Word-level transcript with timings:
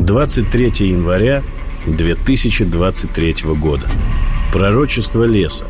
23 0.00 0.88
января 0.88 1.42
2023 1.86 3.34
года. 3.60 3.86
Пророчество 4.50 5.24
леса. 5.24 5.66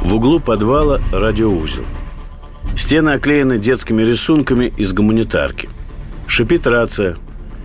В 0.00 0.14
углу 0.14 0.40
подвала 0.40 1.00
радиоузел. 1.12 1.84
Стены 2.76 3.10
оклеены 3.10 3.58
детскими 3.58 4.02
рисунками 4.02 4.72
из 4.76 4.92
гуманитарки. 4.92 5.68
Шипит 6.26 6.66
рация. 6.66 7.16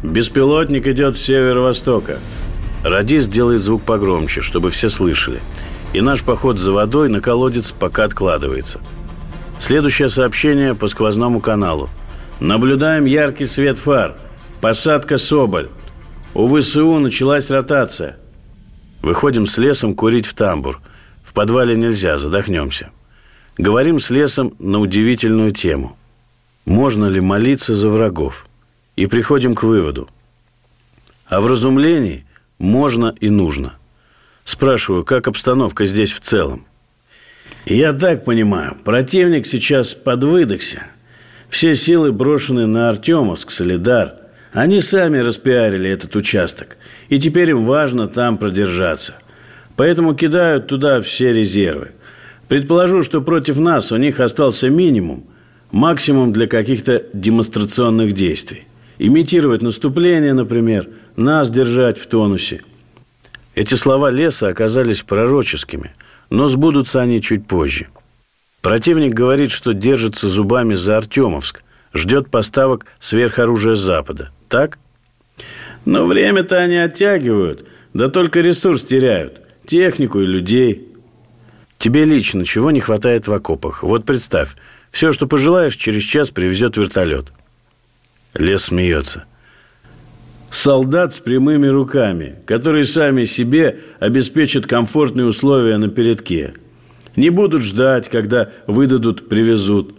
«Беспилотник 0.04 0.86
идет 0.86 1.18
с 1.18 1.24
северо-востока». 1.24 2.20
Радист 2.84 3.32
делает 3.32 3.62
звук 3.62 3.82
погромче, 3.82 4.42
чтобы 4.42 4.70
все 4.70 4.90
слышали. 4.90 5.40
И 5.92 6.02
наш 6.02 6.22
поход 6.24 6.60
за 6.60 6.72
водой 6.72 7.10
на 7.10 7.20
колодец 7.20 7.72
пока 7.72 8.04
откладывается. 8.04 8.80
Следующее 9.60 10.10
сообщение 10.10 10.76
по 10.76 10.86
сквозному 10.86 11.40
каналу. 11.40 11.90
Наблюдаем 12.40 13.06
яркий 13.06 13.46
свет 13.46 13.80
фар. 13.80 14.18
Посадка 14.62 15.18
Соболь. 15.18 15.70
У 16.34 16.48
ВСУ 16.48 16.98
началась 16.98 17.52
ротация. 17.52 18.18
Выходим 19.04 19.46
с 19.46 19.60
лесом 19.60 19.94
курить 19.94 20.26
в 20.26 20.34
тамбур. 20.34 20.82
В 21.24 21.34
подвале 21.34 21.76
нельзя, 21.76 22.18
задохнемся. 22.18 22.90
Говорим 23.60 24.00
с 24.00 24.10
лесом 24.10 24.56
на 24.58 24.80
удивительную 24.80 25.52
тему. 25.52 25.96
Можно 26.66 27.06
ли 27.06 27.22
молиться 27.22 27.76
за 27.76 27.90
врагов? 27.90 28.48
И 28.96 29.06
приходим 29.06 29.54
к 29.54 29.62
выводу. 29.62 30.10
О 31.28 31.40
вразумлении 31.40 32.26
можно 32.58 33.14
и 33.20 33.30
нужно. 33.30 33.74
Спрашиваю, 34.44 35.06
как 35.06 35.28
обстановка 35.28 35.86
здесь 35.86 36.12
в 36.12 36.20
целом? 36.20 36.66
Я 37.66 37.94
так 37.94 38.26
понимаю, 38.26 38.76
противник 38.84 39.46
сейчас 39.46 39.94
подвыдохся. 39.94 40.84
Все 41.50 41.76
силы 41.76 42.12
брошены 42.12 42.66
на 42.66 42.90
Артемовск, 42.90 43.52
Солидар. 43.52 44.27
Они 44.52 44.80
сами 44.80 45.18
распиарили 45.18 45.90
этот 45.90 46.16
участок. 46.16 46.78
И 47.10 47.20
теперь 47.20 47.52
им 47.52 47.66
важно 47.66 48.08
там 48.08 48.38
продержаться. 48.38 49.16
Поэтому 49.76 50.16
кидают 50.16 50.68
туда 50.68 51.02
все 51.02 51.32
резервы. 51.32 51.92
Предположу, 52.48 53.02
что 53.04 53.22
против 53.22 53.60
нас 53.60 53.92
у 53.92 53.98
них 53.98 54.20
остался 54.20 54.70
минимум, 54.70 55.26
максимум 55.72 56.32
для 56.32 56.48
каких-то 56.48 57.04
демонстрационных 57.14 58.14
действий. 58.14 58.66
Имитировать 59.00 59.62
наступление, 59.62 60.34
например, 60.34 60.88
нас 61.16 61.52
держать 61.52 62.00
в 62.00 62.08
тонусе. 62.08 62.62
Эти 63.54 63.76
слова 63.76 64.10
леса 64.10 64.48
оказались 64.48 65.02
пророческими, 65.02 65.92
но 66.30 66.48
сбудутся 66.48 67.02
они 67.02 67.22
чуть 67.22 67.48
позже. 67.48 67.88
Противник 68.62 69.14
говорит, 69.14 69.52
что 69.52 69.74
держится 69.74 70.28
зубами 70.28 70.74
за 70.74 70.98
Артемовск, 70.98 71.64
ждет 71.94 72.30
поставок 72.30 72.86
сверхоружия 73.00 73.76
Запада. 73.76 74.32
Так? 74.50 74.80
Но 75.86 76.06
время-то 76.06 76.58
они 76.58 76.76
оттягивают, 76.76 77.66
да 77.94 78.10
только 78.10 78.42
ресурс 78.42 78.84
теряют. 78.84 79.42
Технику 79.66 80.20
и 80.22 80.26
людей. 80.26 80.88
Тебе 81.78 82.06
лично 82.06 82.46
чего 82.46 82.72
не 82.72 82.80
хватает 82.80 83.28
в 83.28 83.34
окопах? 83.34 83.84
Вот 83.84 84.06
представь, 84.06 84.56
все, 84.92 85.12
что 85.12 85.28
пожелаешь, 85.28 85.76
через 85.76 86.04
час 86.04 86.30
привезет 86.30 86.78
вертолет. 86.78 87.28
Лес 88.34 88.64
смеется. 88.64 89.26
Солдат 90.50 91.14
с 91.14 91.20
прямыми 91.20 91.68
руками, 91.68 92.36
которые 92.46 92.86
сами 92.86 93.26
себе 93.26 93.80
обеспечат 94.00 94.66
комфортные 94.66 95.26
условия 95.26 95.78
на 95.78 95.90
передке. 95.90 96.54
Не 97.16 97.30
будут 97.30 97.64
ждать, 97.64 98.10
когда 98.10 98.52
выдадут, 98.66 99.28
привезут. 99.28 99.96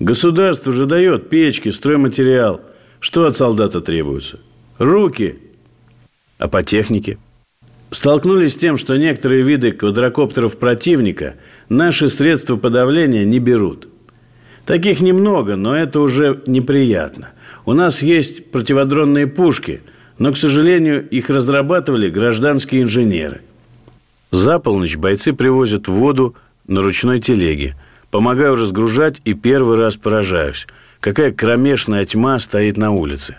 Государство 0.00 0.72
же 0.72 0.86
дает 0.86 1.28
печки, 1.28 1.68
стройматериал. 1.68 2.60
Что 3.00 3.26
от 3.26 3.36
солдата 3.36 3.80
требуется? 3.80 4.40
Руки. 4.78 5.38
А 6.38 6.48
по 6.48 6.62
технике? 6.62 7.18
Столкнулись 7.90 8.54
с 8.54 8.56
тем, 8.56 8.76
что 8.76 8.96
некоторые 8.96 9.42
виды 9.42 9.72
квадрокоптеров 9.72 10.58
противника 10.58 11.36
наши 11.68 12.08
средства 12.08 12.56
подавления 12.56 13.24
не 13.24 13.38
берут. 13.38 13.88
Таких 14.64 15.00
немного, 15.00 15.56
но 15.56 15.76
это 15.76 16.00
уже 16.00 16.42
неприятно. 16.46 17.30
У 17.64 17.72
нас 17.72 18.02
есть 18.02 18.50
противодронные 18.50 19.26
пушки, 19.26 19.82
но, 20.18 20.32
к 20.32 20.36
сожалению, 20.36 21.08
их 21.08 21.30
разрабатывали 21.30 22.10
гражданские 22.10 22.82
инженеры. 22.82 23.42
За 24.32 24.58
полночь 24.58 24.96
бойцы 24.96 25.32
привозят 25.32 25.86
воду 25.86 26.34
на 26.66 26.82
ручной 26.82 27.20
телеге. 27.20 27.76
Помогаю 28.10 28.56
разгружать 28.56 29.20
и 29.24 29.34
первый 29.34 29.76
раз 29.76 29.96
поражаюсь. 29.96 30.66
Какая 31.00 31.32
кромешная 31.32 32.04
тьма 32.04 32.38
стоит 32.38 32.76
на 32.76 32.90
улице. 32.90 33.36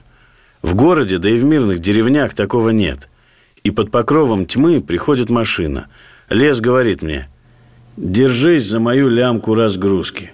В 0.62 0.76
городе, 0.76 1.18
да 1.18 1.30
и 1.30 1.38
в 1.38 1.44
мирных 1.44 1.80
деревнях 1.80 2.34
такого 2.34 2.70
нет. 2.70 3.10
И 3.64 3.72
под 3.72 3.92
покровом 3.92 4.46
тьмы 4.46 4.82
приходит 4.82 5.30
машина. 5.30 5.88
Лес 6.30 6.60
говорит 6.60 7.02
мне, 7.02 7.30
держись 7.96 8.68
за 8.68 8.80
мою 8.80 9.10
лямку 9.10 9.56
разгрузки. 9.56 10.32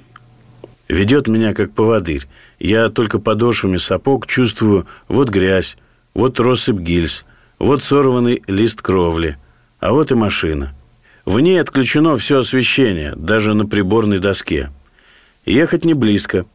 Ведет 0.87 1.27
меня 1.27 1.53
как 1.53 1.71
поводырь. 1.71 2.27
Я 2.59 2.89
только 2.89 3.19
подошвами 3.19 3.77
сапог 3.77 4.27
чувствую 4.27 4.85
вот 5.07 5.29
грязь, 5.29 5.77
вот 6.13 6.39
россыпь 6.39 6.79
гильз, 6.79 7.25
вот 7.57 7.81
сорванный 7.83 8.43
лист 8.47 8.81
кровли, 8.81 9.37
а 9.79 9.93
вот 9.93 10.11
и 10.11 10.15
машина. 10.15 10.73
В 11.25 11.39
ней 11.39 11.59
отключено 11.59 12.15
все 12.15 12.39
освещение, 12.39 13.13
даже 13.15 13.53
на 13.53 13.65
приборной 13.65 14.19
доске. 14.19 14.71
Ехать 15.45 15.85
не 15.85 15.93
близко. 15.93 16.45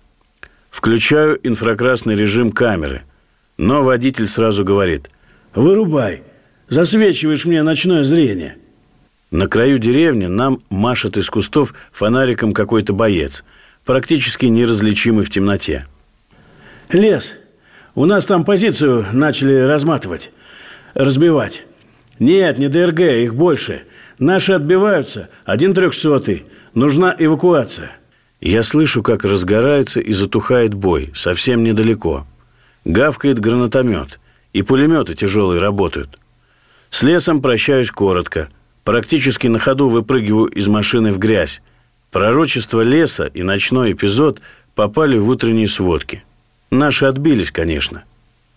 Включаю 0.71 1.39
инфракрасный 1.43 2.15
режим 2.15 2.53
камеры. 2.53 3.03
Но 3.57 3.83
водитель 3.83 4.27
сразу 4.27 4.65
говорит 4.65 5.11
«Вырубай, 5.55 6.23
засвечиваешь 6.69 7.45
мне 7.45 7.63
ночное 7.63 8.05
зрение». 8.05 8.57
На 9.31 9.47
краю 9.47 9.79
деревни 9.79 10.27
нам 10.27 10.63
машет 10.71 11.19
из 11.19 11.29
кустов 11.29 11.75
фонариком 11.93 12.53
какой-то 12.53 12.95
боец, 12.95 13.45
практически 13.85 14.47
неразличимый 14.47 15.25
в 15.25 15.31
темноте. 15.31 15.87
Лес. 16.91 17.37
У 17.95 18.07
нас 18.07 18.25
там 18.25 18.45
позицию 18.45 19.05
начали 19.13 19.55
разматывать, 19.55 20.31
разбивать. 20.95 21.65
Нет, 22.19 22.57
не 22.59 22.69
ДРГ, 22.69 23.01
их 23.01 23.35
больше. 23.35 23.83
Наши 24.19 24.53
отбиваются, 24.53 25.29
один 25.45 25.75
трехсотый. 25.75 26.47
Нужна 26.73 27.15
эвакуация. 27.19 27.98
Я 28.41 28.63
слышу, 28.63 29.03
как 29.03 29.25
разгорается 29.25 30.01
и 30.01 30.13
затухает 30.13 30.75
бой, 30.75 31.11
совсем 31.15 31.65
недалеко. 31.65 32.27
Гавкает 32.85 33.41
гранатомет, 33.41 34.21
и 34.53 34.63
пулеметы 34.63 35.15
тяжелые 35.15 35.61
работают. 35.61 36.19
С 36.91 37.03
лесом 37.03 37.43
прощаюсь 37.43 37.91
коротко. 37.91 38.49
Практически 38.85 39.49
на 39.49 39.59
ходу 39.59 39.89
выпрыгиваю 39.89 40.47
из 40.47 40.69
машины 40.69 41.13
в 41.13 41.19
грязь. 41.19 41.61
Пророчество 42.11 42.81
леса 42.81 43.27
и 43.27 43.43
ночной 43.43 43.93
эпизод 43.93 44.41
попали 44.75 45.19
в 45.19 45.29
утренние 45.29 45.69
сводки. 45.69 46.25
Наши 46.71 47.05
отбились, 47.05 47.51
конечно. 47.51 48.05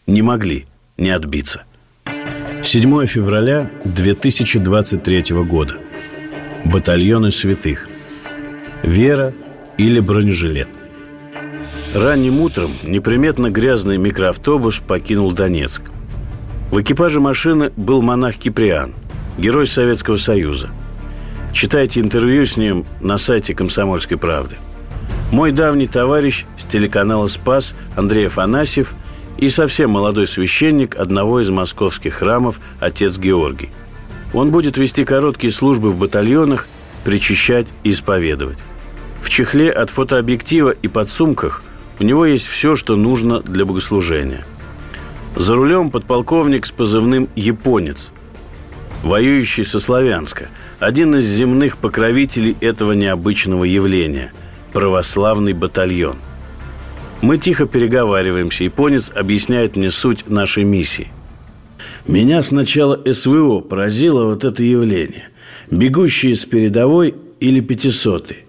Не 0.08 0.22
могли 0.22 0.68
не 0.98 1.10
отбиться. 1.10 1.64
7 2.64 3.06
февраля 3.08 3.70
2023 3.84 5.24
года. 5.44 5.80
Батальоны 6.64 7.32
святых. 7.32 7.90
Вера 8.84 9.34
или 9.82 10.00
бронежилет. 10.00 10.68
Ранним 11.96 12.40
утром 12.40 12.72
неприметно 12.84 13.50
грязный 13.50 13.98
микроавтобус 13.98 14.78
покинул 14.78 15.32
Донецк. 15.32 15.82
В 16.72 16.80
экипаже 16.80 17.20
машины 17.20 17.72
был 17.76 18.04
монах 18.04 18.36
Киприан, 18.36 18.94
герой 19.40 19.66
Советского 19.66 20.18
Союза. 20.18 20.70
Читайте 21.52 22.00
интервью 22.00 22.46
с 22.46 22.58
ним 22.58 22.86
на 23.02 23.18
сайте 23.18 23.56
«Комсомольской 23.56 24.18
правды». 24.18 24.56
Мой 25.32 25.52
давний 25.52 25.88
товарищ 25.88 26.46
с 26.58 26.64
телеканала 26.66 27.26
«Спас» 27.26 27.74
Андрей 27.96 28.28
Афанасьев 28.28 28.94
и 29.40 29.50
совсем 29.50 29.90
молодой 29.90 30.28
священник 30.28 30.96
одного 30.96 31.42
из 31.42 31.50
московских 31.50 32.14
храмов 32.14 32.62
отец 32.80 33.18
Георгий. 33.18 33.72
Он 34.34 34.52
будет 34.52 34.78
вести 34.78 35.06
короткие 35.06 35.52
службы 35.52 35.90
в 35.90 35.98
батальонах, 35.98 36.68
причащать 37.04 37.68
и 37.84 37.92
исповедовать. 37.92 38.60
В 39.22 39.30
чехле 39.30 39.72
от 39.72 39.90
фотообъектива 39.90 40.72
и 40.72 40.88
под 40.88 41.10
сумках 41.10 41.64
у 42.00 42.04
него 42.04 42.26
есть 42.26 42.48
все, 42.48 42.76
что 42.76 42.96
нужно 42.96 43.42
для 43.42 43.66
богослужения. 43.66 44.44
За 45.36 45.56
рулем 45.56 45.92
подполковник 45.92 46.66
с 46.66 46.72
позывным 46.72 47.30
«Японец», 47.36 48.12
воюющий 49.04 49.64
со 49.64 49.80
Славянска, 49.80 50.50
один 50.80 51.16
из 51.16 51.26
земных 51.26 51.78
покровителей 51.78 52.58
этого 52.60 52.92
необычного 52.92 53.64
явления– 53.64 54.34
православный 54.74 55.54
батальон. 55.54 56.18
Мы 57.22 57.38
тихо 57.38 57.68
переговариваемся, 57.68 58.64
японец 58.64 59.12
объясняет 59.14 59.76
мне 59.76 59.92
суть 59.92 60.28
нашей 60.28 60.64
миссии. 60.64 61.12
Меня 62.08 62.42
сначала 62.42 63.00
СВО 63.12 63.60
поразило 63.60 64.26
вот 64.26 64.44
это 64.44 64.64
явление. 64.64 65.30
Бегущие 65.70 66.36
с 66.36 66.46
передовой 66.46 67.16
или 67.40 67.60
пятисотые. 67.60 68.40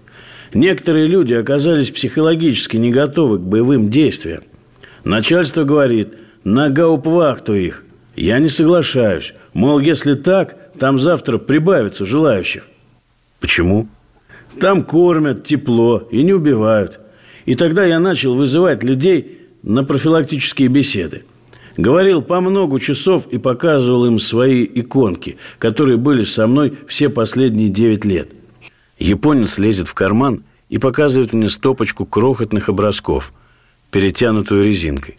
Некоторые 0.53 1.07
люди 1.07 1.33
оказались 1.33 1.89
психологически 1.89 2.77
не 2.77 2.91
готовы 2.91 3.39
к 3.39 3.41
боевым 3.41 3.89
действиям. 3.89 4.43
Начальство 5.03 5.63
говорит, 5.63 6.13
на 6.43 6.69
гауптвахту 6.69 7.55
их. 7.55 7.83
Я 8.15 8.39
не 8.39 8.49
соглашаюсь. 8.49 9.33
Мол, 9.53 9.79
если 9.79 10.13
так, 10.13 10.73
там 10.77 10.99
завтра 10.99 11.37
прибавится 11.39 12.05
желающих. 12.05 12.67
Почему? 13.39 13.87
Там 14.59 14.83
кормят, 14.83 15.43
тепло 15.43 16.07
и 16.11 16.21
не 16.21 16.33
убивают. 16.33 16.99
И 17.45 17.55
тогда 17.55 17.83
я 17.83 17.99
начал 17.99 18.35
вызывать 18.35 18.83
людей 18.83 19.39
на 19.63 19.83
профилактические 19.83 20.67
беседы. 20.67 21.23
Говорил 21.75 22.21
по 22.21 22.39
много 22.39 22.79
часов 22.79 23.27
и 23.27 23.39
показывал 23.39 24.05
им 24.05 24.19
свои 24.19 24.63
иконки, 24.63 25.37
которые 25.57 25.97
были 25.97 26.23
со 26.23 26.45
мной 26.45 26.77
все 26.87 27.09
последние 27.09 27.69
девять 27.69 28.05
лет. 28.05 28.29
Японец 28.97 29.57
лезет 29.57 29.87
в 29.87 29.93
карман 29.93 30.43
и 30.69 30.77
показывает 30.77 31.33
мне 31.33 31.49
стопочку 31.49 32.05
крохотных 32.05 32.69
образков, 32.69 33.33
перетянутую 33.91 34.65
резинкой. 34.65 35.17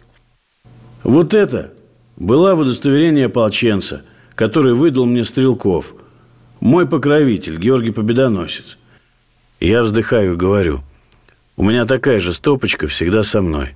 Вот 1.03 1.33
это 1.33 1.73
было 2.15 2.53
удостоверение 2.55 3.27
ополченца, 3.27 4.03
который 4.33 4.73
выдал 4.73 5.05
мне 5.05 5.23
Стрелков, 5.23 5.93
мой 6.59 6.87
покровитель, 6.87 7.57
Георгий 7.57 7.91
Победоносец. 7.91 8.77
я 9.59 9.83
вздыхаю 9.83 10.33
и 10.33 10.37
говорю, 10.37 10.81
у 11.57 11.63
меня 11.63 11.85
такая 11.85 12.19
же 12.19 12.33
стопочка 12.33 12.87
всегда 12.87 13.23
со 13.23 13.41
мной. 13.41 13.75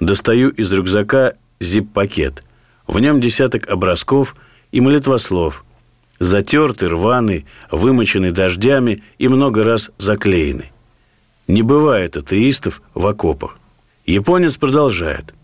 Достаю 0.00 0.50
из 0.50 0.72
рюкзака 0.72 1.34
зип-пакет. 1.60 2.42
В 2.86 2.98
нем 2.98 3.20
десяток 3.20 3.68
образков 3.68 4.36
и 4.72 4.80
молитвослов. 4.80 5.64
Затертый, 6.18 6.88
рваный, 6.88 7.46
вымоченный 7.70 8.30
дождями 8.30 9.02
и 9.18 9.28
много 9.28 9.64
раз 9.64 9.90
заклеенный. 9.98 10.72
Не 11.48 11.62
бывает 11.62 12.16
атеистов 12.16 12.82
в 12.94 13.06
окопах. 13.06 13.58
Японец 14.06 14.56
продолжает. 14.56 15.34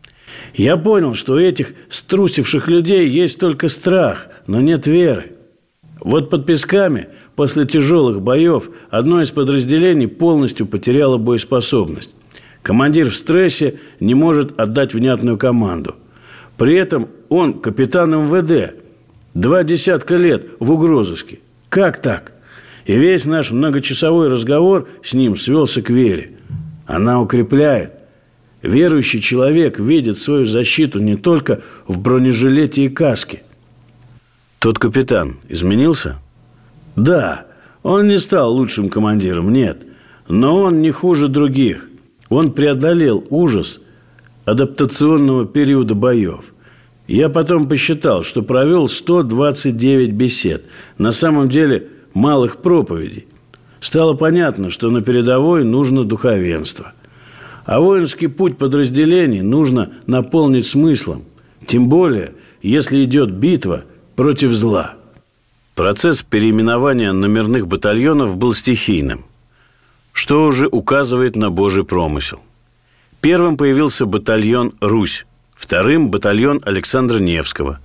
Я 0.55 0.77
понял, 0.77 1.15
что 1.15 1.35
у 1.35 1.39
этих 1.39 1.73
струсивших 1.89 2.69
людей 2.69 3.09
есть 3.09 3.39
только 3.39 3.69
страх, 3.69 4.29
но 4.47 4.61
нет 4.61 4.87
веры. 4.87 5.33
Вот 6.01 6.31
под 6.31 6.47
Песками 6.47 7.09
после 7.37 7.65
тяжелых 7.65 8.23
боев 8.23 8.71
одно 8.91 9.21
из 9.23 9.31
подразделений 9.31 10.09
полностью 10.09 10.67
потеряло 10.67 11.19
боеспособность. 11.19 12.15
Командир 12.63 13.11
в 13.11 13.17
стрессе 13.17 13.81
не 14.01 14.15
может 14.15 14.59
отдать 14.59 14.95
внятную 14.95 15.39
команду. 15.39 15.97
При 16.57 16.75
этом 16.75 17.09
он 17.29 17.55
капитан 17.61 18.11
МВД. 18.11 18.75
Два 19.35 19.63
десятка 19.63 20.17
лет 20.17 20.47
в 20.59 20.73
угрозыске. 20.73 21.41
Как 21.69 22.03
так? 22.03 22.33
И 22.85 22.97
весь 22.97 23.27
наш 23.27 23.53
многочасовой 23.53 24.29
разговор 24.29 24.89
с 25.03 25.15
ним 25.15 25.37
свелся 25.37 25.83
к 25.83 25.91
вере. 25.91 26.33
Она 26.87 27.21
укрепляет. 27.21 27.93
Верующий 28.63 29.21
человек 29.21 29.79
видит 29.79 30.19
свою 30.19 30.45
защиту 30.45 30.99
не 30.99 31.17
только 31.17 31.63
в 31.87 31.99
бронежилете 31.99 32.85
и 32.85 32.89
каске. 32.89 33.43
Тот 34.59 34.79
капитан 34.79 35.37
изменился? 35.49 36.19
Да, 36.97 37.47
он 37.83 38.09
не 38.09 38.19
стал 38.19 38.53
лучшим 38.53 38.91
командиром, 38.91 39.53
нет. 39.53 39.79
Но 40.29 40.61
он 40.61 40.83
не 40.83 40.91
хуже 40.91 41.29
других. 41.29 41.89
Он 42.29 42.53
преодолел 42.53 43.25
ужас 43.31 43.81
адаптационного 44.45 45.47
периода 45.47 45.95
боев. 45.95 46.53
Я 47.13 47.29
потом 47.29 47.69
посчитал, 47.69 48.23
что 48.23 48.43
провел 48.43 48.89
129 48.89 50.13
бесед. 50.13 50.65
На 50.99 51.13
самом 51.13 51.49
деле 51.49 51.89
малых 52.15 52.59
проповедей. 52.59 53.27
Стало 53.81 54.15
понятно, 54.15 54.71
что 54.71 54.91
на 54.91 55.03
передовой 55.03 55.65
нужно 55.65 56.05
духовенство– 56.05 56.93
а 57.71 57.79
воинский 57.79 58.27
путь 58.27 58.59
подразделений 58.59 59.43
нужно 59.43 59.93
наполнить 60.07 60.67
смыслом, 60.67 61.23
тем 61.67 61.89
более, 61.89 62.33
если 62.63 63.05
идет 63.05 63.31
битва 63.31 63.85
против 64.17 64.53
зла. 64.53 64.95
Процесс 65.77 66.23
переименования 66.23 67.13
номерных 67.13 67.69
батальонов 67.69 68.37
был 68.37 68.55
стихийным, 68.55 69.25
что 70.13 70.47
уже 70.47 70.67
указывает 70.67 71.37
на 71.37 71.51
Божий 71.51 71.85
промысел. 71.85 72.41
Первым 73.21 73.57
появился 73.57 74.05
батальон 74.05 74.73
«Русь», 74.81 75.25
вторым– 75.61 76.09
батальон 76.11 76.61
Александра 76.65 77.19
Невского. 77.19 77.81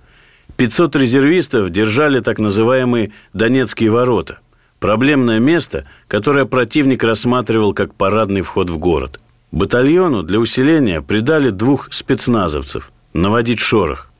500 0.57 0.95
резервистов 0.95 1.69
держали 1.69 2.19
так 2.19 2.39
называемые 2.39 3.11
«Донецкие 3.33 3.91
ворота», 3.91 4.39
проблемное 4.79 5.39
место, 5.39 5.85
которое 6.07 6.45
противник 6.45 7.03
рассматривал 7.03 7.73
как 7.73 7.93
парадный 7.93 8.41
вход 8.41 8.69
в 8.69 8.77
город– 8.77 9.19
Батальону 9.55 10.21
для 10.21 10.39
усиления 10.39 11.01
придали 11.01 11.49
двух 11.49 11.87
спецназовцев– 11.93 12.91
наводить 13.13 13.59
шорох. 13.59 14.11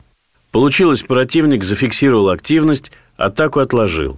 Получилось, 0.52 1.02
противник 1.02 1.66
зафиксировал 1.66 2.30
активность, 2.30 2.94
атаку 3.18 3.60
отложил. 3.60 4.18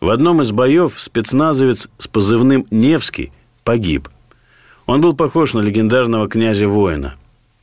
В 0.00 0.08
одном 0.08 0.40
из 0.40 0.52
боев 0.52 0.94
спецназовец 0.96 1.88
с 1.98 2.08
позывным 2.08 2.66
«Невский» 2.70 3.32
погиб. 3.64 4.08
Он 4.86 5.02
был 5.02 5.14
похож 5.14 5.52
на 5.52 5.60
легендарного 5.60 6.26
князя-воина. 6.26 7.16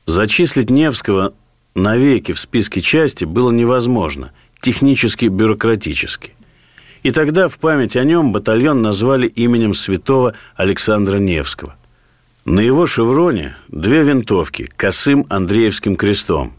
Зачислить 0.06 0.70
Невского 0.70 1.34
навеки 1.76 2.32
в 2.34 2.40
списке 2.40 2.82
части 2.82 3.26
было 3.26 3.52
невозможно, 3.52 4.32
технически 4.62 5.26
бюрократически. 5.26 6.34
И 7.04 7.12
тогда 7.12 7.48
в 7.48 7.58
память 7.58 7.96
о 7.96 8.04
нем 8.04 8.32
батальон 8.32 8.82
назвали 8.82 9.28
именем 9.28 9.74
святого 9.74 10.36
Александра 10.56 11.18
Невского– 11.18 11.76
на 12.46 12.60
его 12.60 12.86
шевроне 12.86 13.56
две 13.70 14.04
винтовки 14.04 14.70
косым 14.76 15.26
Андреевским 15.30 15.96
крестом. 15.96 16.52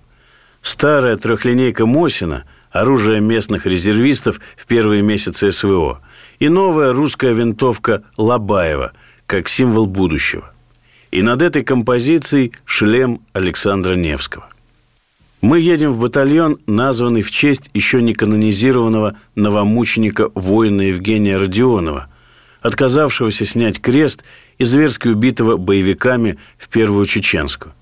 Старая 0.62 1.16
трехлинейка 1.16 1.84
Мосина– 1.84 2.44
оружие 2.70 3.20
местных 3.20 3.66
резервистов 3.66 4.40
в 4.56 4.64
первые 4.64 5.02
месяцы 5.02 5.52
СВО. 5.52 6.00
И 6.38 6.48
новая 6.48 6.94
русская 6.94 7.34
винтовка 7.34 8.02
Лобаева, 8.16 8.92
как 9.26 9.48
символ 9.48 9.86
будущего. 9.86 10.53
И 11.14 11.22
над 11.22 11.42
этой 11.42 11.62
композицией 11.62 12.52
шлем 12.64 13.20
Александра 13.32 13.94
Невского. 13.94 14.48
Мы 15.40 15.60
едем 15.60 15.92
в 15.92 16.00
батальон, 16.00 16.58
названный 16.66 17.22
в 17.22 17.30
честь 17.30 17.70
еще 17.72 18.02
не 18.02 18.14
канонизированного 18.14 19.16
новомученика 19.34 20.30
воина 20.34 20.82
Евгения 20.82 21.36
Родионова, 21.36 22.08
отказавшегося 22.60 23.46
снять 23.46 23.80
крест– 23.80 24.24
и 24.58 24.64
зверски 24.64 25.08
убитого 25.08 25.56
боевиками 25.56 26.38
в 26.58 26.68
Первую 26.68 27.06
Чеченскую. 27.06 27.72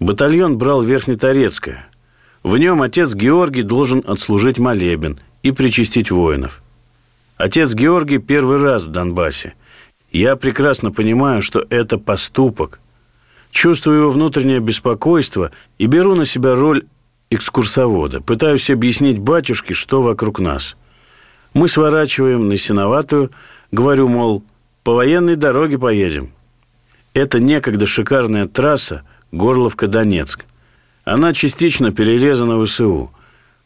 Батальон 0.00 0.58
брал 0.58 0.82
Верхнеторецкое. 0.82 1.86
В 2.42 2.56
нем 2.56 2.82
отец 2.82 3.14
Георгий 3.14 3.62
должен 3.62 4.02
отслужить 4.06 4.58
молебен 4.58 5.18
и 5.42 5.52
причастить 5.52 6.10
воинов. 6.10 6.62
Отец 7.36 7.74
Георгий 7.74 8.18
первый 8.18 8.58
раз 8.58 8.84
в 8.84 8.90
Донбассе. 8.90 9.54
Я 10.12 10.36
прекрасно 10.36 10.92
понимаю, 10.92 11.40
что 11.40 11.66
это 11.70 11.96
поступок. 11.96 12.80
Чувствую 13.50 14.00
его 14.00 14.10
внутреннее 14.10 14.60
беспокойство 14.60 15.50
и 15.78 15.86
беру 15.86 16.14
на 16.14 16.26
себя 16.26 16.54
роль 16.54 16.84
экскурсовода. 17.30 18.20
Пытаюсь 18.20 18.68
объяснить 18.68 19.18
батюшке, 19.18 19.72
что 19.72 20.02
вокруг 20.02 20.38
нас. 20.38 20.76
Мы 21.54 21.66
сворачиваем 21.66 22.48
на 22.48 22.58
Синоватую, 22.58 23.30
говорю, 23.70 24.08
мол, 24.08 24.44
по 24.84 24.92
военной 24.92 25.36
дороге 25.36 25.78
поедем. 25.78 26.32
Это 27.14 27.40
некогда 27.40 27.86
шикарная 27.86 28.46
трасса 28.46 29.04
Горловка-Донецк. 29.32 30.44
Она 31.04 31.32
частично 31.32 31.90
перерезана 31.90 32.62
ВСУ. 32.62 33.10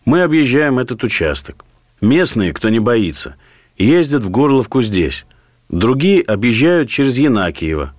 Мы 0.04 0.22
объезжаем 0.22 0.78
этот 0.78 1.02
участок. 1.02 1.64
Местные, 2.00 2.52
кто 2.52 2.68
не 2.68 2.78
боится, 2.78 3.34
ездят 3.76 4.22
в 4.22 4.30
Горловку 4.30 4.80
здесь. 4.80 5.26
Другие 5.68 6.22
объезжают 6.22 6.88
через 6.88 7.18
Янакиево. 7.18 7.92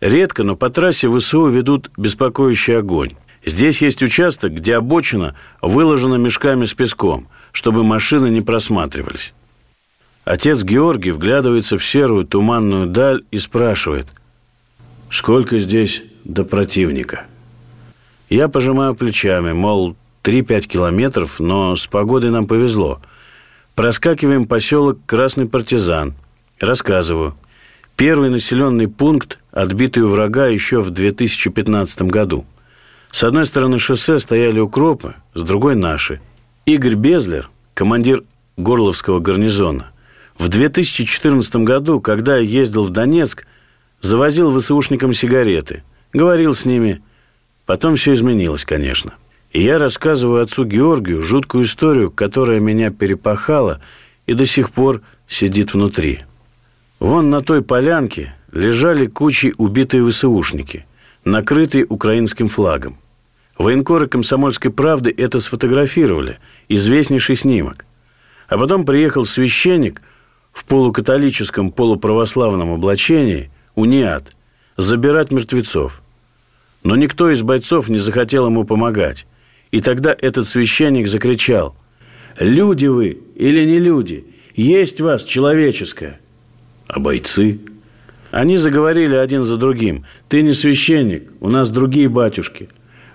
Редко, 0.00 0.42
но 0.42 0.56
по 0.56 0.68
трассе 0.68 1.08
ВСУ 1.08 1.46
ведут 1.46 1.90
беспокоящий 1.96 2.78
огонь. 2.78 3.14
Здесь 3.44 3.80
есть 3.80 4.02
участок, 4.02 4.52
где 4.54 4.74
обочина 4.74 5.36
выложена 5.62 6.16
мешками 6.16 6.64
с 6.64 6.74
песком, 6.74 7.28
чтобы 7.52 7.84
машины 7.84 8.28
не 8.28 8.40
просматривались. 8.40 9.32
Отец 10.24 10.64
Георгий 10.64 11.12
вглядывается 11.12 11.78
в 11.78 11.84
серую 11.84 12.26
туманную 12.26 12.88
даль 12.88 13.22
и 13.30 13.38
спрашивает, 13.38 14.08
сколько 15.08 15.58
здесь 15.58 16.02
до 16.24 16.44
противника? 16.44 17.26
Я 18.28 18.48
пожимаю 18.48 18.96
плечами, 18.96 19.52
мол, 19.52 19.94
3-5 20.24 20.62
километров, 20.62 21.38
но 21.38 21.76
с 21.76 21.86
погодой 21.86 22.30
нам 22.30 22.48
повезло. 22.48 23.00
Проскакиваем 23.76 24.48
поселок 24.48 24.98
Красный 25.06 25.46
Партизан. 25.46 26.14
Рассказываю. 26.60 27.36
Первый 27.96 28.30
населенный 28.30 28.88
пункт, 28.88 29.38
отбитый 29.52 30.02
у 30.02 30.08
врага 30.08 30.46
еще 30.46 30.80
в 30.80 30.90
2015 30.90 32.02
году. 32.02 32.46
С 33.10 33.24
одной 33.24 33.46
стороны 33.46 33.78
шоссе 33.78 34.18
стояли 34.18 34.60
укропы, 34.60 35.14
с 35.34 35.42
другой 35.42 35.76
наши. 35.76 36.20
Игорь 36.64 36.94
Безлер, 36.94 37.50
командир 37.74 38.24
Горловского 38.56 39.20
гарнизона, 39.20 39.92
в 40.38 40.48
2014 40.48 41.56
году, 41.56 42.00
когда 42.00 42.36
ездил 42.38 42.84
в 42.84 42.90
Донецк, 42.90 43.46
завозил 44.00 44.56
ВСУшникам 44.58 45.12
сигареты, 45.12 45.82
говорил 46.12 46.54
с 46.54 46.64
ними. 46.64 47.02
Потом 47.64 47.96
все 47.96 48.12
изменилось, 48.14 48.64
конечно. 48.64 49.14
И 49.52 49.62
я 49.62 49.78
рассказываю 49.78 50.42
отцу 50.42 50.64
Георгию 50.64 51.22
жуткую 51.22 51.64
историю, 51.64 52.10
которая 52.10 52.60
меня 52.60 52.90
перепахала 52.90 53.80
и 54.26 54.34
до 54.34 54.44
сих 54.44 54.70
пор 54.70 55.02
сидит 55.26 55.72
внутри. 55.72 56.24
Вон 56.98 57.28
на 57.28 57.42
той 57.42 57.62
полянке 57.62 58.34
лежали 58.52 59.06
кучи 59.06 59.54
убитые 59.58 60.08
ВСУшники, 60.08 60.86
накрытые 61.24 61.84
украинским 61.84 62.48
флагом. 62.48 62.96
Военкоры 63.58 64.06
«Комсомольской 64.06 64.70
правды» 64.70 65.14
это 65.16 65.40
сфотографировали. 65.40 66.38
Известнейший 66.68 67.36
снимок. 67.36 67.84
А 68.48 68.58
потом 68.58 68.84
приехал 68.84 69.24
священник 69.24 70.02
в 70.52 70.64
полукатолическом, 70.64 71.70
полуправославном 71.70 72.72
облачении, 72.72 73.50
униат, 73.74 74.32
забирать 74.76 75.32
мертвецов. 75.32 76.02
Но 76.82 76.96
никто 76.96 77.30
из 77.30 77.42
бойцов 77.42 77.88
не 77.88 77.98
захотел 77.98 78.46
ему 78.46 78.64
помогать. 78.64 79.26
И 79.70 79.80
тогда 79.80 80.16
этот 80.18 80.46
священник 80.46 81.08
закричал 81.08 81.74
«Люди 82.38 82.86
вы 82.86 83.18
или 83.34 83.64
не 83.66 83.80
люди? 83.80 84.24
Есть 84.54 85.00
вас 85.00 85.24
человеческое!» 85.24 86.20
А 86.88 87.00
бойцы? 87.00 87.60
Они 88.30 88.56
заговорили 88.56 89.14
один 89.14 89.42
за 89.42 89.56
другим. 89.56 90.04
«Ты 90.28 90.42
не 90.42 90.52
священник, 90.52 91.30
у 91.40 91.48
нас 91.48 91.70
другие 91.70 92.08
батюшки. 92.08 92.68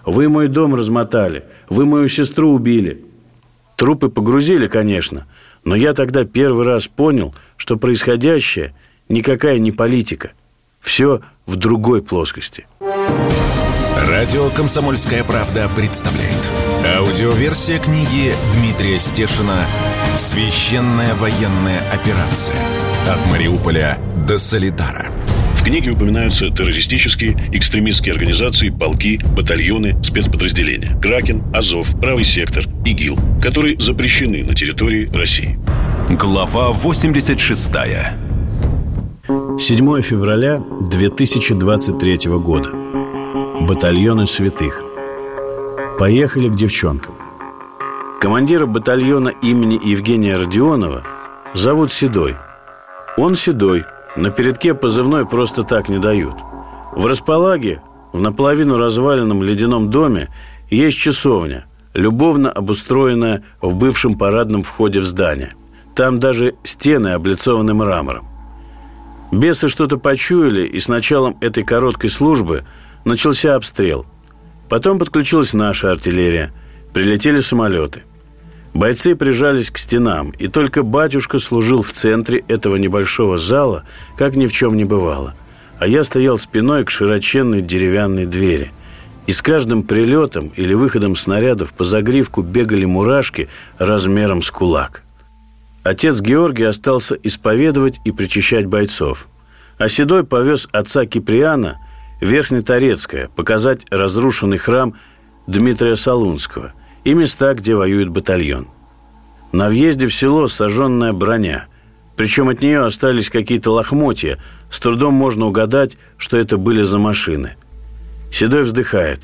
Вы 0.06 0.30
мой 0.30 0.48
дом 0.48 0.74
размотали, 0.74 1.44
вы 1.70 1.86
мою 1.86 2.08
сестру 2.08 2.52
убили». 2.54 3.06
Трупы 3.76 4.10
погрузили, 4.10 4.68
конечно, 4.68 5.28
но 5.64 5.76
я 5.76 5.94
тогда 5.94 6.24
первый 6.24 6.66
раз 6.66 6.88
понял, 6.88 7.34
что 7.58 7.78
происходящее 7.78 8.76
никакая 9.10 9.60
не 9.60 9.72
политика. 9.72 10.32
Все 10.80 11.22
в 11.46 11.56
другой 11.56 12.02
плоскости. 12.02 12.66
Радио 14.08 14.50
«Комсомольская 14.50 15.24
правда» 15.24 15.70
представляет. 15.76 16.50
Аудиоверсия 16.98 17.80
книги 17.80 18.34
Дмитрия 18.54 19.00
Стешина 19.00 19.66
«Священная 20.16 21.14
военная 21.16 21.82
операция. 21.92 22.56
От 23.10 23.32
Мариуполя 23.32 23.98
до 24.28 24.38
Солидара». 24.38 25.12
В 25.62 25.64
книге 25.64 25.92
упоминаются 25.92 26.50
террористические, 26.50 27.36
экстремистские 27.52 28.14
организации, 28.14 28.70
полки, 28.70 29.22
батальоны, 29.36 29.96
спецподразделения. 30.04 31.00
Кракен, 31.00 31.44
Азов, 31.54 32.00
Правый 32.00 32.24
сектор, 32.24 32.64
ИГИЛ, 32.84 33.18
которые 33.40 33.80
запрещены 33.80 34.44
на 34.44 34.56
территории 34.56 35.08
России. 35.14 35.60
Глава 36.10 36.72
86. 36.72 37.72
7 39.60 40.02
февраля 40.02 40.64
2023 40.90 42.18
года. 42.40 42.70
Батальоны 43.62 44.26
святых. 44.26 44.82
Поехали 46.00 46.50
к 46.50 46.56
девчонкам. 46.56 47.14
Командира 48.20 48.66
батальона 48.66 49.30
имени 49.30 49.80
Евгения 49.88 50.36
Родионова 50.36 51.04
зовут 51.54 51.92
Седой. 51.92 52.36
Он 53.18 53.36
Седой– 53.36 53.86
на 54.16 54.30
передке 54.30 54.74
позывной 54.74 55.26
просто 55.26 55.64
так 55.64 55.88
не 55.88 55.98
дают. 55.98 56.36
В 56.92 57.06
располаге, 57.06 57.82
в 58.12 58.20
наполовину 58.20 58.78
разваленном 58.78 59.42
ледяном 59.42 59.90
доме, 59.90 60.30
есть 60.70 60.98
часовня, 60.98 61.66
любовно 61.94 62.52
обустроенная 62.52 63.44
в 63.62 63.76
бывшем 63.76 64.18
парадном 64.18 64.64
входе 64.64 65.00
в 65.00 65.06
здание. 65.06 65.54
Там 65.96 66.20
даже 66.20 66.56
стены 66.64 67.10
облицованы 67.10 67.74
мрамором. 67.74 68.28
Бесы 69.32 69.70
что-то 69.70 69.98
почуяли, 69.98 70.68
и 70.68 70.80
с 70.80 70.90
началом 70.90 71.38
этой 71.40 71.64
короткой 71.64 72.10
службы 72.10 72.66
начался 73.06 73.56
обстрел. 73.56 74.06
Потом 74.68 75.00
подключилась 75.00 75.54
наша 75.54 75.90
артиллерия. 75.90 76.52
Прилетели 76.94 77.40
самолеты. 77.40 78.04
Бойцы 78.74 79.16
прижались 79.16 79.70
к 79.70 79.78
стенам, 79.78 80.32
и 80.32 80.48
только 80.48 80.84
батюшка 80.84 81.40
служил 81.40 81.82
в 81.82 81.92
центре 81.92 82.44
этого 82.48 82.78
небольшого 82.78 83.38
зала, 83.38 83.84
как 84.18 84.36
ни 84.36 84.48
в 84.48 84.54
чем 84.54 84.78
не 84.78 84.86
бывало. 84.86 85.36
А 85.78 85.88
я 85.88 86.04
стоял 86.04 86.38
спиной 86.38 86.86
к 86.86 86.90
широченной 86.90 87.62
деревянной 87.62 88.26
двери. 88.26 88.72
И 89.28 89.34
с 89.34 89.42
каждым 89.42 89.84
прилетом 89.84 90.52
или 90.56 90.74
выходом 90.74 91.16
снарядов 91.16 91.74
по 91.74 91.84
загривку 91.84 92.42
бегали 92.44 92.86
мурашки 92.86 93.50
размером 93.78 94.42
с 94.42 94.50
кулак. 94.50 95.04
Отец 95.84 96.22
Георгий 96.22 96.64
остался 96.64 97.16
исповедовать 97.16 98.00
и 98.06 98.12
причащать 98.12 98.68
бойцов. 98.68 99.28
А 99.78 99.90
Седой 99.90 100.24
повез 100.24 100.68
отца 100.72 101.06
Киприана 101.06 101.78
в 102.22 102.26
Верхнеторецкое 102.26 103.30
показать 103.36 103.82
разрушенный 103.90 104.60
храм 104.60 104.96
Дмитрия 105.46 105.96
Солунского– 105.96 106.74
и 107.04 107.14
места, 107.14 107.54
где 107.54 107.76
воюет 107.76 108.10
батальон. 108.10 108.68
На 109.52 109.68
въезде 109.68 110.08
в 110.08 110.14
село 110.14 110.48
сожженная 110.48 111.14
броня. 111.14 111.68
Причем 112.16 112.50
от 112.50 112.62
нее 112.62 112.86
остались 112.86 113.30
какие-то 113.30 113.72
лохмотья. 113.72 114.38
С 114.70 114.80
трудом 114.80 115.14
можно 115.14 115.48
угадать, 115.48 115.98
что 116.18 116.38
это 116.38 116.58
были 116.58 116.84
за 116.84 117.00
машины. 117.00 117.56
Седой 118.32 118.64
вздыхает. 118.64 119.22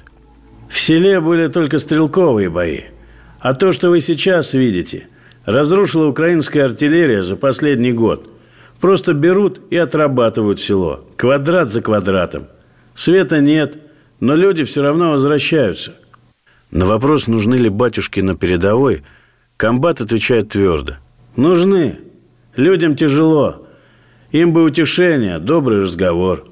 В 0.70 0.80
селе 0.80 1.22
были 1.22 1.48
только 1.48 1.80
стрелковые 1.80 2.50
бои. 2.50 2.82
А 3.40 3.54
то, 3.54 3.72
что 3.72 3.90
вы 3.90 4.02
сейчас 4.02 4.54
видите, 4.54 5.08
разрушила 5.46 6.08
украинская 6.08 6.66
артиллерия 6.66 7.24
за 7.24 7.36
последний 7.36 7.94
год. 7.94 8.30
Просто 8.82 9.14
берут 9.14 9.62
и 9.70 9.78
отрабатывают 9.78 10.60
село. 10.60 11.06
Квадрат 11.16 11.70
за 11.70 11.82
квадратом. 11.82 12.48
Света 12.96 13.40
нет, 13.40 13.78
но 14.20 14.36
люди 14.36 14.64
все 14.64 14.82
равно 14.82 15.12
возвращаются– 15.12 15.94
на 16.72 16.86
вопрос, 16.86 17.28
нужны 17.28 17.56
ли 17.56 17.70
батюшки 17.70 18.20
на 18.20 18.36
передовой, 18.36 19.04
комбат 19.56 20.02
отвечает 20.02 20.50
твердо. 20.50 20.96
Нужны. 21.36 22.00
Людям 22.56 22.96
тяжело. 22.96 23.68
Им 24.32 24.52
бы 24.52 24.64
утешение, 24.64 25.40
добрый 25.40 25.84
разговор. 25.84 26.48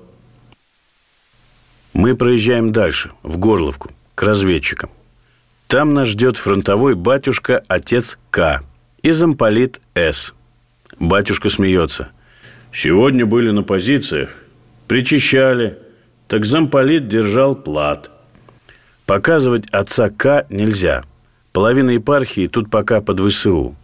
Мы 1.93 2.15
проезжаем 2.15 2.71
дальше, 2.71 3.11
в 3.23 3.37
Горловку, 3.37 3.91
к 4.13 4.23
разведчикам. 4.23 4.89
Там 5.67 5.93
нас 5.93 6.09
ждет 6.09 6.37
фронтовой 6.37 6.95
батюшка 6.95 7.63
отец 7.67 8.17
К 8.29 8.61
и 9.01 9.11
замполит 9.11 9.81
С. 9.95 10.33
Батюшка 10.99 11.49
смеется. 11.49 12.09
Сегодня 12.71 13.25
были 13.25 13.49
на 13.49 13.63
позициях, 13.63 14.29
причищали, 14.87 15.79
так 16.27 16.45
замполит 16.45 17.07
держал 17.07 17.55
плат– 17.55 18.11
Показывать 19.05 19.67
отца 19.71 20.09
К 20.09 20.45
нельзя. 20.49 21.03
Половина 21.51 21.91
епархии 21.91 22.47
тут 22.47 22.69
пока 22.69 23.01
под 23.01 23.19
ВСУ. 23.19 23.75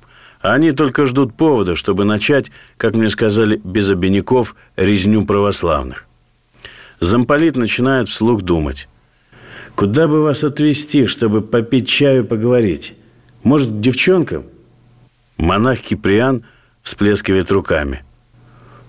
А 0.41 0.53
они 0.53 0.71
только 0.71 1.05
ждут 1.05 1.35
повода, 1.35 1.75
чтобы 1.75 2.03
начать, 2.03 2.51
как 2.77 2.95
мне 2.95 3.09
сказали, 3.09 3.61
без 3.63 3.91
обиняков, 3.91 4.55
резню 4.75 5.25
православных. 5.25 6.07
Замполит 6.99 7.55
начинает 7.55 8.09
вслух 8.09 8.41
думать. 8.41 8.87
Куда 9.75 10.07
бы 10.07 10.23
вас 10.23 10.43
отвезти, 10.43 11.05
чтобы 11.05 11.41
попить 11.41 11.87
чаю 11.87 12.25
поговорить? 12.25 12.95
Может, 13.43 13.71
к 13.71 13.79
девчонкам? 13.79 14.45
Монах 15.37 15.79
Киприан 15.79 16.43
всплескивает 16.81 17.51
руками. 17.51 18.03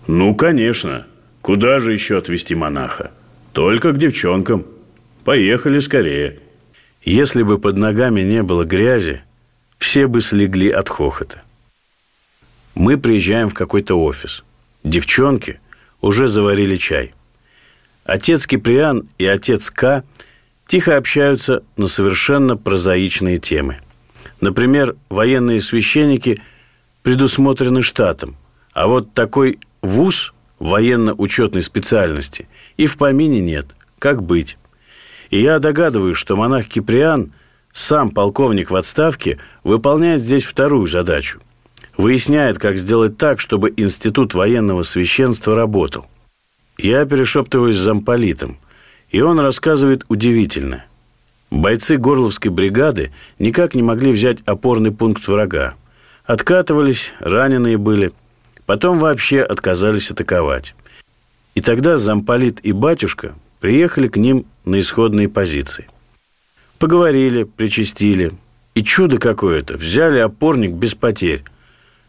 Ну, 0.06 0.34
конечно. 0.34 1.06
Куда 1.42 1.78
же 1.78 1.92
еще 1.92 2.18
отвезти 2.18 2.54
монаха? 2.54 3.10
Только 3.52 3.92
к 3.92 3.98
девчонкам. 3.98 4.64
Поехали 5.24 5.78
скорее. 5.78 6.40
Если 7.04 7.42
бы 7.42 7.58
под 7.58 7.76
ногами 7.76 8.22
не 8.22 8.42
было 8.42 8.64
грязи, 8.64 9.22
все 9.78 10.06
бы 10.06 10.20
слегли 10.20 10.68
от 10.68 10.88
хохота. 10.88 11.42
Мы 12.74 12.96
приезжаем 12.98 13.48
в 13.48 13.54
какой-то 13.54 14.00
офис. 14.00 14.44
Девчонки 14.82 15.60
уже 16.00 16.26
заварили 16.26 16.76
чай. 16.76 17.14
Отец 18.04 18.46
Киприан 18.46 19.08
и 19.18 19.26
отец 19.26 19.70
К 19.70 20.04
тихо 20.66 20.96
общаются 20.96 21.62
на 21.76 21.86
совершенно 21.86 22.56
прозаичные 22.56 23.38
темы. 23.38 23.78
Например, 24.40 24.96
военные 25.08 25.60
священники 25.60 26.42
предусмотрены 27.02 27.82
штатом, 27.82 28.36
а 28.72 28.88
вот 28.88 29.12
такой 29.12 29.60
вуз 29.82 30.34
военно-учетной 30.58 31.62
специальности 31.62 32.48
и 32.76 32.86
в 32.86 32.96
помине 32.96 33.40
нет. 33.40 33.66
Как 33.98 34.22
быть? 34.22 34.56
И 35.32 35.40
я 35.40 35.58
догадываюсь, 35.58 36.18
что 36.18 36.36
монах 36.36 36.66
Киприан 36.66 37.32
сам 37.72 38.10
полковник 38.10 38.70
в 38.70 38.76
отставке 38.76 39.38
выполняет 39.64 40.22
здесь 40.22 40.44
вторую 40.44 40.86
задачу. 40.86 41.40
Выясняет, 41.96 42.58
как 42.58 42.76
сделать 42.76 43.16
так, 43.16 43.40
чтобы 43.40 43.72
институт 43.74 44.34
военного 44.34 44.82
священства 44.82 45.56
работал. 45.56 46.06
Я 46.76 47.06
перешептываюсь 47.06 47.76
с 47.76 47.80
замполитом, 47.80 48.58
и 49.08 49.22
он 49.22 49.40
рассказывает 49.40 50.04
удивительно. 50.08 50.84
Бойцы 51.50 51.96
Горловской 51.96 52.50
бригады 52.50 53.10
никак 53.38 53.74
не 53.74 53.82
могли 53.82 54.12
взять 54.12 54.38
опорный 54.44 54.92
пункт 54.92 55.26
врага. 55.26 55.76
Откатывались, 56.26 57.14
раненые 57.20 57.78
были, 57.78 58.12
потом 58.66 58.98
вообще 58.98 59.40
отказались 59.40 60.10
атаковать. 60.10 60.74
И 61.54 61.62
тогда 61.62 61.96
замполит 61.96 62.60
и 62.62 62.72
батюшка 62.72 63.34
приехали 63.62 64.08
к 64.08 64.16
ним 64.16 64.44
на 64.64 64.80
исходные 64.80 65.28
позиции. 65.28 65.86
Поговорили, 66.80 67.44
причастили. 67.44 68.32
И 68.74 68.82
чудо 68.82 69.18
какое-то, 69.18 69.74
взяли 69.74 70.18
опорник 70.18 70.72
без 70.72 70.94
потерь. 70.94 71.44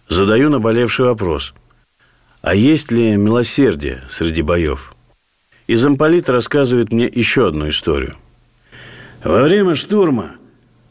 Задаю 0.10 0.50
наболевший 0.50 1.06
вопрос. 1.06 1.54
А 2.42 2.56
есть 2.56 2.92
ли 2.92 3.16
милосердие 3.18 4.02
среди 4.10 4.42
боев? 4.42 4.96
И 5.68 5.76
замполит 5.76 6.28
рассказывает 6.28 6.92
мне 6.92 7.06
еще 7.06 7.50
одну 7.50 7.70
историю. 7.70 8.16
Во 9.24 9.44
время 9.44 9.76
штурма 9.76 10.32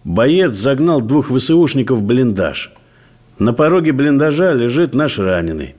боец 0.04 0.52
загнал 0.54 1.00
двух 1.00 1.28
ВСУшников 1.28 1.98
в 1.98 2.02
блиндаж. 2.04 2.70
На 3.40 3.52
пороге 3.52 3.90
блиндажа 3.90 4.52
лежит 4.52 4.94
наш 4.94 5.18
раненый. 5.18 5.74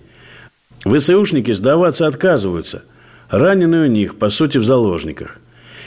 ВСУшники 0.84 1.52
сдаваться 1.54 2.06
отказываются. 2.06 2.84
Раненый 3.34 3.86
у 3.86 3.88
них, 3.88 4.18
по 4.18 4.30
сути, 4.30 4.60
в 4.60 4.64
заложниках. 4.64 5.40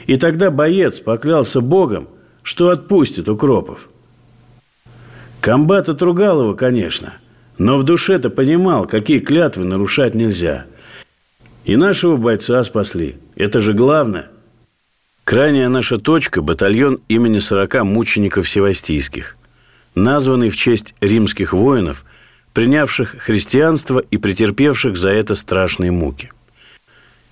И 0.08 0.16
тогда 0.16 0.50
боец 0.50 0.98
поклялся 0.98 1.60
Богом, 1.60 2.08
что 2.42 2.70
отпустит 2.70 3.28
укропов. 3.28 3.88
Комбат 5.40 5.88
отругал 5.88 6.40
его, 6.40 6.54
конечно, 6.54 7.14
но 7.56 7.76
в 7.76 7.84
душе-то 7.84 8.30
понимал, 8.30 8.88
какие 8.88 9.20
клятвы 9.20 9.64
нарушать 9.64 10.16
нельзя. 10.16 10.66
И 11.64 11.76
нашего 11.76 12.16
бойца 12.16 12.60
спасли. 12.64 13.14
Это 13.36 13.60
же 13.60 13.74
главное. 13.74 14.28
Крайняя 15.22 15.68
наша 15.68 15.98
точка– 15.98 16.42
батальон 16.42 16.98
имени 17.06 17.38
40 17.38 17.84
мучеников 17.84 18.48
севастийских, 18.48 19.36
названный 19.94 20.50
в 20.50 20.56
честь 20.56 20.96
римских 21.00 21.52
воинов, 21.52 22.06
принявших 22.54 23.18
христианство 23.20 24.00
и 24.00 24.16
претерпевших 24.16 24.96
за 24.96 25.10
это 25.10 25.36
страшные 25.36 25.92
муки. 25.92 26.32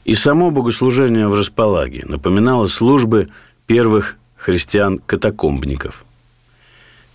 И 0.05 0.15
само 0.15 0.51
богослужение 0.51 1.29
в 1.29 1.35
располаге 1.35 2.05
напоминало 2.07 2.67
службы 2.67 3.29
первых 3.67 4.17
христиан-катакомбников. 4.37 6.05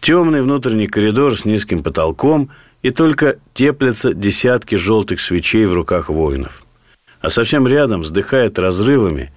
Темный 0.01 0.41
внутренний 0.41 0.87
коридор 0.87 1.37
с 1.37 1.45
низким 1.45 1.83
потолком 1.83 2.49
и 2.81 2.89
только 2.89 3.37
теплятся 3.53 4.13
десятки 4.13 4.75
желтых 4.75 5.19
свечей 5.19 5.65
в 5.65 5.73
руках 5.73 6.09
воинов. 6.09 6.63
А 7.21 7.29
совсем 7.29 7.67
рядом 7.67 8.01
вздыхает 8.01 8.57
разрывами 8.57 9.31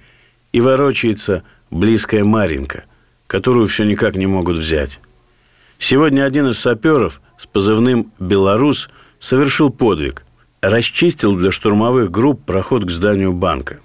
и 0.53 0.61
ворочается 0.61 1.43
близкая 1.71 2.25
Маринка, 2.25 2.85
которую 3.27 3.67
все 3.67 3.85
никак 3.85 4.15
не 4.15 4.27
могут 4.27 4.57
взять. 4.57 5.01
Сегодня 5.79 6.25
один 6.25 6.49
из 6.49 6.59
саперов 6.59 7.21
с 7.39 7.47
позывным 7.47 8.13
«Белорус» 8.19 8.89
совершил 9.19 9.69
подвиг– 9.69 10.25
расчистил 10.63 11.35
для 11.35 11.51
штурмовых 11.51 12.11
групп 12.11 12.45
проход 12.45 12.85
к 12.85 12.91
зданию 12.91 13.33
банка. 13.33 13.81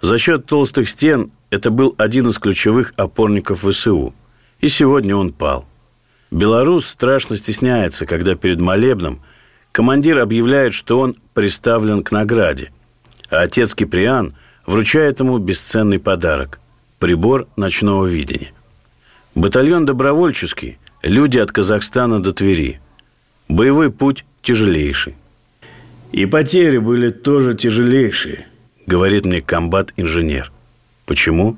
За 0.00 0.16
счет 0.16 0.46
толстых 0.46 0.88
стен 0.88 1.32
это 1.50 1.70
был 1.70 1.94
один 1.98 2.28
из 2.28 2.38
ключевых 2.38 2.94
опорников 2.96 3.64
ВСУ. 3.68 4.14
И 4.60 4.68
сегодня 4.68 5.16
он 5.16 5.32
пал. 5.32 5.66
Белорус 6.30 6.86
страшно 6.86 7.36
стесняется, 7.36 8.06
когда 8.06 8.36
перед 8.36 8.60
молебном 8.60 9.20
командир 9.72 10.20
объявляет, 10.20 10.72
что 10.72 11.00
он 11.00 11.16
представлен 11.34 12.02
к 12.04 12.12
награде, 12.12 12.70
а 13.28 13.40
отец 13.40 13.74
Киприан 13.74 14.34
вручает 14.66 15.20
ему 15.20 15.38
бесценный 15.38 15.98
подарок– 15.98 16.60
прибор 16.98 17.48
ночного 17.56 18.06
видения. 18.06 18.52
Батальон 19.34 19.86
добровольческий– 19.86 20.78
люди 21.02 21.38
от 21.38 21.50
Казахстана 21.50 22.22
до 22.22 22.32
Твери. 22.32 22.80
Боевой 23.48 23.90
путь 23.90 24.24
тяжелейший– 24.42 25.16
и 26.12 26.26
потери 26.26 26.78
были 26.78 27.10
тоже 27.10 27.54
тяжелейшие, 27.54 28.46
говорит 28.86 29.24
мне 29.24 29.40
комбат-инженер. 29.40 30.50
Почему? 31.06 31.56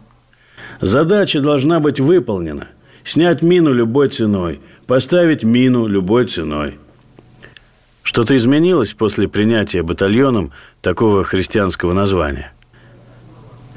Задача 0.81 1.41
должна 1.41 1.81
быть 1.81 2.01
выполнена. 2.01 2.69
Снять 3.05 3.43
мину 3.43 3.73
любой 3.73 4.09
ценой, 4.09 4.61
поставить 4.87 5.43
мину 5.43 5.87
любой 5.87 6.25
ценой. 6.25 6.79
Что-то 8.03 8.37
изменилось 8.37 8.93
после 8.93 9.29
принятия 9.29 9.83
батальоном 9.83 10.53
такого 10.81 11.25
христианского 11.25 11.93
названия? 11.93 12.53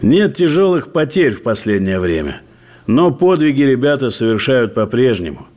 Нет 0.02 0.36
тяжелых 0.36 0.92
потерь 0.92 1.34
в 1.34 1.44
последнее 1.44 2.00
время, 2.00 2.42
но 2.88 3.12
подвиги 3.12 3.62
ребята 3.62 4.10
совершают 4.10 4.74
по-прежнему. 4.74 5.48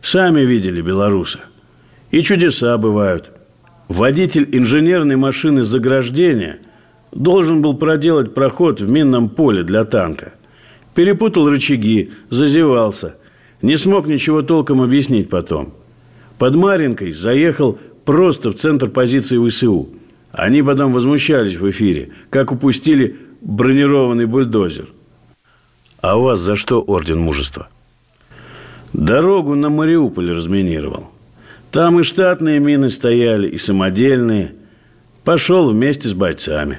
Сами 0.00 0.42
видели 0.42 0.80
белоруса. 0.80 1.40
И 2.10 2.22
чудеса 2.22 2.76
бывают– 2.78 3.30
Водитель 3.88 4.48
инженерной 4.52 5.16
машины 5.16 5.62
заграждения 5.62 6.58
должен 7.12 7.62
был 7.62 7.74
проделать 7.74 8.34
проход 8.34 8.80
в 8.80 8.88
минном 8.88 9.28
поле 9.28 9.62
для 9.62 9.84
танка. 9.84 10.32
Перепутал 10.94 11.48
рычаги, 11.48 12.10
зазевался. 12.28 13.16
Не 13.62 13.76
смог 13.76 14.06
ничего 14.06 14.42
толком 14.42 14.82
объяснить 14.82 15.30
потом. 15.30 15.74
Под 16.38 16.56
Маринкой 16.56 17.12
заехал 17.12 17.78
просто 18.04 18.50
в 18.50 18.56
центр 18.56 18.88
позиции 18.90 19.38
ВСУ. 19.48 19.88
Они 20.32 20.62
потом 20.62 20.92
возмущались 20.92 21.56
в 21.56 21.70
эфире, 21.70 22.10
как 22.28 22.52
упустили 22.52 23.16
бронированный 23.40 24.26
бульдозер. 24.26 24.88
А 26.00 26.18
у 26.18 26.22
вас 26.22 26.40
за 26.40 26.56
что 26.56 26.82
орден 26.82 27.18
мужества? 27.20 27.68
Дорогу 28.92 29.54
на 29.54 29.70
Мариуполь 29.70 30.30
разминировал. 30.32 31.10
Там 31.76 32.00
и 32.00 32.04
штатные 32.04 32.58
мины 32.58 32.88
стояли, 32.88 33.48
и 33.48 33.58
самодельные. 33.58 34.54
Пошел 35.24 35.68
вместе 35.68 36.08
с 36.08 36.14
бойцами. 36.14 36.78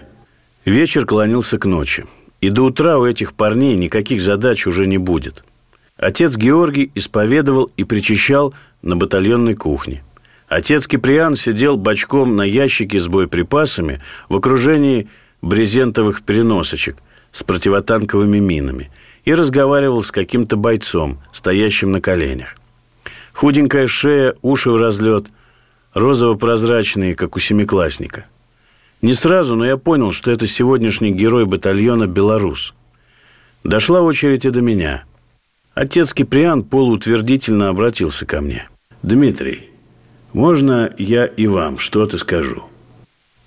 Вечер 0.65 1.05
клонился 1.05 1.60
к 1.60 1.65
ночи. 1.65 2.07
И 2.41 2.49
до 2.49 2.63
утра 2.63 2.97
у 2.97 3.05
этих 3.05 3.33
парней 3.36 3.75
никаких 3.75 4.21
задач 4.21 4.65
уже 4.65 4.88
не 4.88 4.97
будет. 4.97 5.43
Отец 5.97 6.36
Георгий 6.36 6.91
исповедовал 6.95 7.69
и 7.77 7.83
причащал 7.83 8.55
на 8.81 8.95
батальонной 8.95 9.53
кухне. 9.53 10.03
Отец 10.47 10.88
Киприан 10.88 11.36
сидел 11.36 11.77
бочком 11.77 12.36
на 12.36 12.41
ящике 12.41 12.99
с 12.99 13.07
боеприпасами 13.07 14.01
в 14.29 14.36
окружении 14.36 15.10
брезентовых 15.43 16.23
переносочек 16.23 16.97
с 17.31 17.43
противотанковыми 17.43 18.39
минами 18.39 18.89
и 19.25 19.36
разговаривал 19.36 20.01
с 20.01 20.12
каким-то 20.12 20.57
бойцом, 20.57 21.19
стоящим 21.31 21.91
на 21.91 22.01
коленях. 22.01 22.55
Худенькая 23.38 23.86
шея, 23.86 24.34
уши 24.41 24.71
в 24.71 24.78
разлет, 24.78 25.28
розово-прозрачные, 25.93 27.13
как 27.13 27.36
у 27.36 27.39
семиклассника. 27.39 28.26
Не 29.04 29.13
сразу, 29.13 29.56
но 29.56 29.63
я 29.63 29.78
понял, 29.78 30.12
что 30.12 30.32
это 30.32 30.47
сегодняшний 30.47 31.12
герой 31.12 31.45
батальона 31.45 32.08
«Белорус». 32.08 32.73
Дошла 33.63 34.02
очередь 34.02 34.45
и 34.45 34.50
до 34.50 34.62
меня. 34.62 35.04
Отец 35.76 36.15
Киприан 36.15 36.63
полуутвердительно 36.63 37.69
обратился 37.69 38.26
ко 38.26 38.41
мне. 38.41 38.69
«Дмитрий, 39.04 39.69
можно 40.34 40.91
я 40.97 41.28
и 41.28 41.45
вам 41.45 41.78
что-то 41.78 42.17
скажу?» 42.17 42.63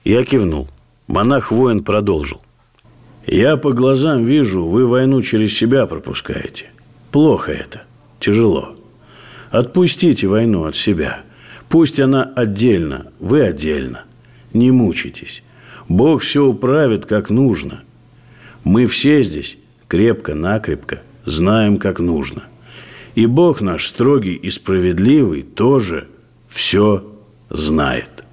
Я 0.05 0.25
кивнул. 0.25 0.69
Монах-воин 1.09 1.83
продолжил. 1.83 2.41
«Я 3.27 3.57
по 3.57 3.73
глазам 3.73 4.25
вижу, 4.25 4.65
вы 4.65 4.87
войну 4.87 5.21
через 5.23 5.53
себя 5.59 5.87
пропускаете. 5.87 6.67
Плохо 7.11 7.51
это. 7.51 7.83
Тяжело. 8.21 8.77
Отпустите 9.51 10.29
войну 10.29 10.65
от 10.65 10.77
себя. 10.77 11.21
Пусть 11.69 11.99
она 11.99 12.23
отдельно, 12.23 13.07
вы 13.19 13.43
отдельно. 13.43 14.05
Не 14.53 14.71
мучайтесь. 14.71 15.43
Бог 15.89 16.23
все 16.23 16.45
управит 16.45 17.07
как 17.07 17.31
нужно. 17.31 17.83
Мы 18.63 18.87
все 18.87 19.23
здесь 19.23 19.59
крепко-накрепко 19.89 21.03
знаем, 21.25 21.79
как 21.79 21.99
нужно. 21.99 22.45
И 23.17 23.27
Бог 23.27 23.61
наш 23.61 23.87
строгий 23.87 24.35
и 24.35 24.51
справедливый 24.51 25.43
тоже 25.43 26.07
все 26.49 27.05
знает. 27.49 28.25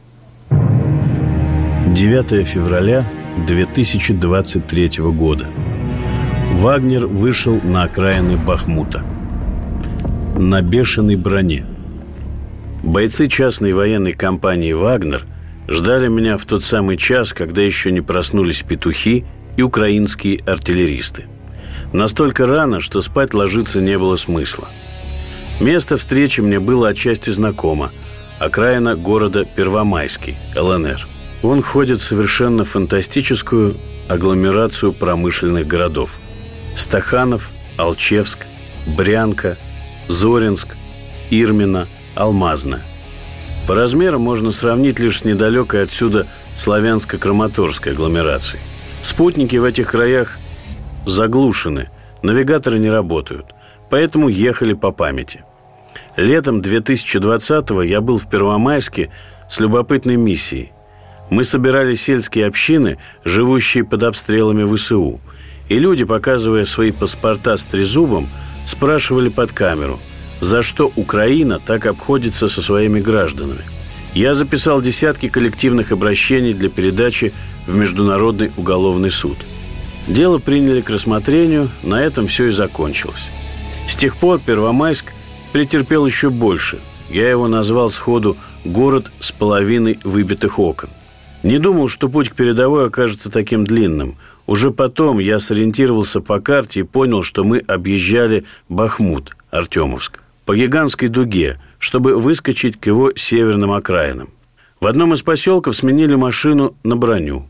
9 0.49 2.47
февраля 2.47 3.09
2023 3.47 4.89
года. 4.99 5.47
Вагнер 6.53 7.07
вышел 7.07 7.59
на 7.63 7.83
окраины 7.83 8.37
Бахмута– 8.37 9.03
на 10.37 10.61
бешеной 10.61 11.15
броне. 11.15 11.65
Бойцы 12.83 13.27
частной 13.27 13.73
военной 13.73 14.13
компании 14.13 14.73
«Вагнер» 14.73 15.25
ждали 15.67 16.07
меня 16.07 16.37
в 16.37 16.45
тот 16.45 16.63
самый 16.63 16.97
час, 16.97 17.33
когда 17.33 17.61
еще 17.61 17.91
не 17.91 18.01
проснулись 18.01 18.61
петухи 18.61 19.25
и 19.57 19.61
украинские 19.61 20.41
артиллеристы. 20.45 21.25
Настолько 21.91 22.45
рано, 22.45 22.79
что 22.79 23.01
спать 23.01 23.33
ложиться 23.33 23.81
не 23.81 23.97
было 23.97 24.15
смысла. 24.15 24.67
Место 25.59 25.97
встречи 25.97 26.41
мне 26.41 26.59
было 26.59 26.89
отчасти 26.89 27.29
знакомо. 27.29 27.91
Окраина 28.39 28.95
города 28.95 29.45
Первомайский, 29.45 30.37
ЛНР. 30.55 31.07
Он 31.41 31.61
входит 31.61 31.99
в 31.99 32.03
совершенно 32.03 32.63
фантастическую 32.63 33.75
агломерацию 34.07 34.93
промышленных 34.93 35.67
городов. 35.67 36.17
Стаханов, 36.75 37.51
Алчевск, 37.77 38.39
Брянка, 38.85 39.57
Зоринск, 40.07 40.69
Ирмина, 41.29 41.87
Алмазна. 42.15 42.81
По 43.67 43.75
размерам 43.75 44.21
можно 44.21 44.51
сравнить 44.51 44.99
лишь 44.99 45.19
с 45.19 45.25
недалекой 45.25 45.83
отсюда 45.83 46.27
славянско-краматорской 46.55 47.91
агломерацией. 47.91 48.61
Спутники 49.01 49.57
в 49.57 49.63
этих 49.63 49.91
краях 49.91 50.37
заглушены, 51.05 51.89
навигаторы 52.23 52.79
не 52.79 52.89
работают, 52.89 53.47
поэтому 53.89 54.29
ехали 54.29 54.73
по 54.73 54.91
памяти. 54.91 55.43
Летом 56.15 56.61
2020-го 56.61 57.83
я 57.83 58.01
был 58.01 58.17
в 58.17 58.29
Первомайске 58.29 59.11
с 59.49 59.59
любопытной 59.59 60.15
миссией. 60.15 60.71
Мы 61.29 61.43
собирали 61.43 61.95
сельские 61.95 62.47
общины, 62.47 62.97
живущие 63.23 63.83
под 63.83 64.03
обстрелами 64.03 64.63
ВСУ. 64.75 65.19
И 65.67 65.77
люди, 65.77 66.05
показывая 66.05 66.63
свои 66.63 66.91
паспорта 66.91 67.57
с 67.57 67.65
трезубом, 67.65 68.29
спрашивали 68.67 69.29
под 69.29 69.51
камеру, 69.53 69.99
за 70.41 70.61
что 70.61 70.91
Украина 70.95 71.59
так 71.59 71.87
обходится 71.87 72.47
со 72.47 72.61
своими 72.61 72.99
гражданами. 72.99 73.61
Я 74.13 74.35
записал 74.35 74.81
десятки 74.81 75.29
коллективных 75.29 75.91
обращений 75.91 76.53
для 76.53 76.69
передачи 76.69 77.33
в 77.65 77.75
Международный 77.75 78.51
уголовный 78.57 79.09
суд. 79.09 79.37
Дело 80.07 80.37
приняли 80.37 80.81
к 80.81 80.89
рассмотрению, 80.89 81.69
на 81.83 82.01
этом 82.01 82.27
все 82.27 82.45
и 82.45 82.51
закончилось. 82.51 83.25
С 83.87 83.95
тех 83.95 84.17
пор 84.17 84.39
Первомайск 84.39 85.13
претерпел 85.53 86.05
еще 86.05 86.29
больше. 86.29 86.79
Я 87.09 87.29
его 87.29 87.47
назвал 87.47 87.89
сходу 87.89 88.37
«город 88.65 89.11
с 89.19 89.31
половиной 89.31 89.99
выбитых 90.03 90.59
окон». 90.59 90.89
Не 91.43 91.59
думал, 91.59 91.87
что 91.87 92.09
путь 92.09 92.29
к 92.29 92.35
передовой 92.35 92.87
окажется 92.87 93.29
таким 93.29 93.65
длинным. 93.65 94.17
Уже 94.47 94.71
потом 94.71 95.19
я 95.19 95.39
сориентировался 95.39 96.21
по 96.21 96.39
карте 96.39 96.79
и 96.79 96.83
понял, 96.83 97.21
что 97.21 97.43
мы 97.43 97.59
объезжали 97.59 98.45
Бахмут, 98.69 99.35
Артемовск, 99.51 100.21
по 100.45 100.55
гигантской 100.55 101.09
дуге, 101.09 101.59
чтобы 101.79 102.17
выскочить 102.17 102.79
к 102.79 102.87
его 102.87 103.11
северным 103.13 103.71
окраинам. 103.71 104.29
В 104.79 104.87
одном 104.87 105.13
из 105.13 105.21
поселков 105.21 105.75
сменили 105.75 106.15
машину 106.15 106.75
на 106.83 106.95
броню. 106.95 107.45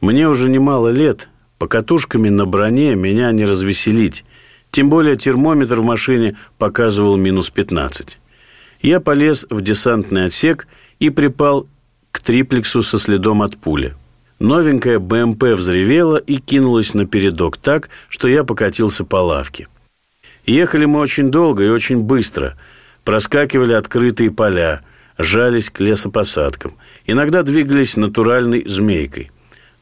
Мне 0.00 0.28
уже 0.28 0.48
немало 0.48 0.88
лет, 0.88 1.28
покатушками 1.58 2.30
на 2.30 2.46
броне 2.46 2.94
меня 2.94 3.32
не 3.32 3.44
развеселить, 3.44 4.24
тем 4.70 4.88
более 4.88 5.16
термометр 5.16 5.80
в 5.80 5.84
машине 5.84 6.38
показывал 6.56 7.16
минус 7.16 7.50
15. 7.50 8.18
Я 8.80 9.00
полез 9.00 9.46
в 9.50 9.60
десантный 9.60 10.26
отсек 10.26 10.68
и 11.00 11.10
припал 11.10 11.66
к 12.12 12.22
триплексу 12.22 12.82
со 12.82 12.98
следом 12.98 13.42
от 13.42 13.58
пули. 13.58 13.94
Новенькая 14.40 14.98
БМП 14.98 15.42
взревела 15.54 16.16
и 16.16 16.38
кинулась 16.38 16.94
на 16.94 17.06
передок 17.06 17.58
так, 17.58 17.90
что 18.08 18.26
я 18.26 18.42
покатился 18.42 19.04
по 19.04 19.16
лавке. 19.16 19.68
Ехали 20.46 20.86
мы 20.86 21.00
очень 21.00 21.30
долго 21.30 21.64
и 21.64 21.68
очень 21.68 21.98
быстро. 21.98 22.56
Проскакивали 23.04 23.74
открытые 23.74 24.30
поля, 24.30 24.80
жались 25.18 25.68
к 25.68 25.80
лесопосадкам. 25.80 26.72
Иногда 27.06 27.42
двигались 27.42 27.96
натуральной 27.96 28.66
змейкой. 28.66 29.30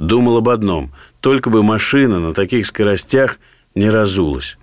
Думал 0.01 0.38
об 0.38 0.49
одном– 0.49 0.92
только 1.21 1.51
бы 1.51 1.62
машина 1.62 2.21
на 2.21 2.33
таких 2.33 2.66
скоростях 2.66 3.38
не 3.75 3.90
разулась. 3.90 4.57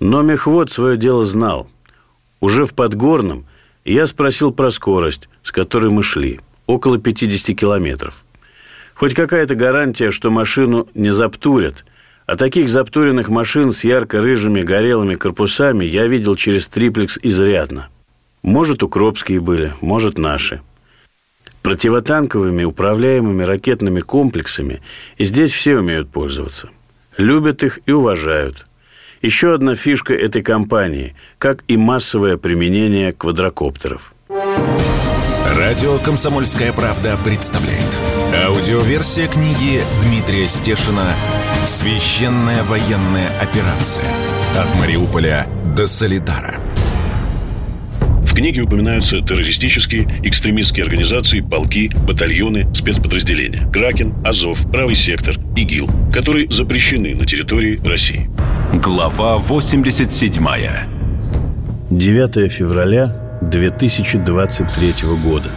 Но 0.00 0.22
мехвод 0.22 0.70
свое 0.70 0.96
дело 0.96 1.24
знал. 1.24 1.68
Уже 2.40 2.64
в 2.66 2.74
Подгорном 2.74 3.46
я 3.84 4.06
спросил 4.06 4.52
про 4.52 4.70
скорость, 4.70 5.28
с 5.42 5.52
которой 5.52 5.90
мы 5.90 6.02
шли. 6.02 6.40
Около 6.66 6.98
50 6.98 7.56
километров. 7.58 8.23
Хоть 8.94 9.14
какая-то 9.14 9.54
гарантия, 9.54 10.10
что 10.10 10.30
машину 10.30 10.88
не 10.94 11.10
заптурят. 11.10 11.84
А 12.26 12.36
таких 12.36 12.68
заптуренных 12.68 13.28
машин 13.28 13.72
с 13.72 13.84
ярко-рыжими 13.84 14.62
горелыми 14.62 15.14
корпусами 15.14 15.84
я 15.84 16.06
видел 16.06 16.36
через 16.36 16.68
триплекс 16.68 17.18
изрядно. 17.22 17.88
Может, 18.42 18.82
укропские 18.82 19.40
были, 19.40 19.74
может, 19.80 20.16
наши. 20.16 20.62
Противотанковыми 21.62 22.64
управляемыми 22.64 23.42
ракетными 23.42 24.00
комплексами 24.00 24.82
здесь 25.18 25.52
все 25.52 25.78
умеют 25.78 26.10
пользоваться. 26.10 26.70
Любят 27.16 27.62
их 27.62 27.80
и 27.86 27.92
уважают– 27.92 28.66
еще 29.24 29.54
одна 29.54 29.74
фишка 29.74 30.12
этой 30.12 30.42
компании, 30.42 31.14
как 31.38 31.64
и 31.66 31.78
массовое 31.78 32.36
применение 32.36 33.12
квадрокоптеров. 33.14 34.12
Радио 35.46 35.96
«Комсомольская 35.98 36.74
правда» 36.74 37.16
представляет. 37.24 37.98
Аудиоверсия 38.64 39.28
книги 39.28 39.82
Дмитрия 40.02 40.48
Стешина 40.48 41.12
«Священная 41.64 42.62
военная 42.62 43.28
операция. 43.38 44.06
От 44.58 44.80
Мариуполя 44.80 45.46
до 45.76 45.86
Солидара». 45.86 46.54
В 48.22 48.32
книге 48.32 48.62
упоминаются 48.62 49.20
террористические, 49.20 50.08
экстремистские 50.22 50.84
организации, 50.84 51.42
полки, 51.42 51.90
батальоны, 52.08 52.66
спецподразделения. 52.74 53.70
Кракен, 53.70 54.14
Азов, 54.24 54.66
Правый 54.70 54.94
сектор, 54.94 55.36
ИГИЛ, 55.54 55.90
которые 56.10 56.50
запрещены 56.50 57.14
на 57.14 57.26
территории 57.26 57.78
России. 57.86 58.30
Глава 58.72 59.36
87 59.36 60.42
9 61.90 62.50
февраля 62.50 63.38
2023 63.42 64.94
года. 65.22 65.50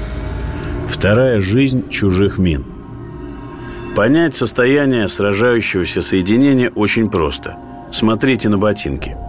Вторая 0.90 1.40
жизнь 1.40 1.88
чужих 1.90 2.38
мин. 2.38 2.77
Понять 3.98 4.36
состояние 4.36 5.10
сражающегося 5.10 6.02
соединения 6.02 6.70
очень 6.70 7.10
просто. 7.10 7.58
Смотрите 7.92 8.48
на 8.48 8.58
ботинки– 8.58 9.18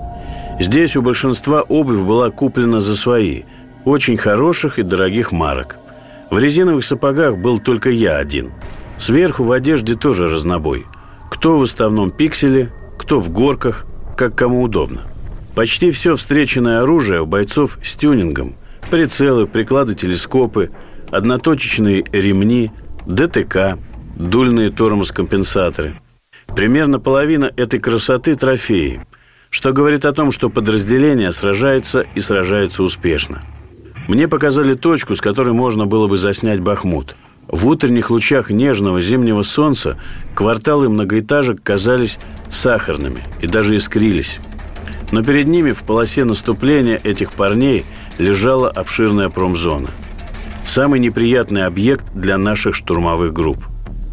Здесь 0.58 0.96
у 0.96 1.02
большинства 1.02 1.62
обувь 1.62 2.00
была 2.00 2.30
куплена 2.30 2.80
за 2.80 2.96
свои, 2.96 3.44
очень 3.84 4.16
хороших 4.16 4.80
и 4.80 4.82
дорогих 4.82 5.30
марок. 5.30 5.78
В 6.30 6.38
резиновых 6.38 6.84
сапогах 6.84 7.38
был 7.38 7.60
только 7.60 7.90
я 7.90 8.16
один. 8.16 8.50
Сверху 8.96 9.44
в 9.44 9.52
одежде 9.52 9.94
тоже 9.94 10.26
разнобой. 10.26 10.86
Кто 11.30 11.58
в 11.58 11.62
основном 11.62 12.10
пикселе, 12.10 12.72
кто 12.98 13.20
в 13.20 13.30
горках, 13.30 13.86
как 14.16 14.34
кому 14.34 14.62
удобно. 14.62 15.02
Почти 15.54 15.92
все 15.92 16.16
встреченное 16.16 16.80
оружие 16.80 17.22
у 17.22 17.26
бойцов 17.26 17.78
с 17.84 17.94
тюнингом. 17.94 18.56
Прицелы, 18.90 19.46
приклады 19.46 19.94
телескопы, 19.94 20.70
одноточечные 21.12 22.04
ремни, 22.12 22.72
ДТК, 23.06 23.78
дульные 24.18 24.70
тормоз-компенсаторы. 24.70 25.94
Примерно 26.54 26.98
половина 26.98 27.50
этой 27.56 27.80
красоты– 27.80 28.34
трофеи– 28.36 29.00
что 29.50 29.72
говорит 29.72 30.04
о 30.04 30.12
том, 30.12 30.30
что 30.30 30.50
подразделение 30.50 31.32
сражается 31.32 32.06
и 32.14 32.20
сражается 32.20 32.82
успешно. 32.82 33.42
Мне 34.06 34.28
показали 34.28 34.74
точку, 34.74 35.16
с 35.16 35.20
которой 35.20 35.52
можно 35.52 35.86
было 35.86 36.06
бы 36.06 36.16
заснять 36.16 36.60
Бахмут. 36.60 37.16
В 37.46 37.66
утренних 37.66 38.10
лучах 38.10 38.50
нежного 38.50 39.00
зимнего 39.00 39.42
солнца 39.42 39.98
кварталы 40.34 40.88
многоэтажек 40.88 41.62
казались 41.62 42.18
сахарными 42.50 43.22
и 43.40 43.46
даже 43.46 43.76
искрились. 43.76 44.38
Но 45.12 45.24
перед 45.24 45.46
ними 45.46 45.72
в 45.72 45.82
полосе 45.82 46.24
наступления 46.24 47.00
этих 47.02 47.32
парней 47.32 47.86
лежала 48.18 48.68
обширная 48.68 49.30
промзона. 49.30 49.88
Самый 50.66 51.00
неприятный 51.00 51.64
объект 51.64 52.04
для 52.14 52.36
наших 52.36 52.74
штурмовых 52.74 53.32
групп. 53.32 53.58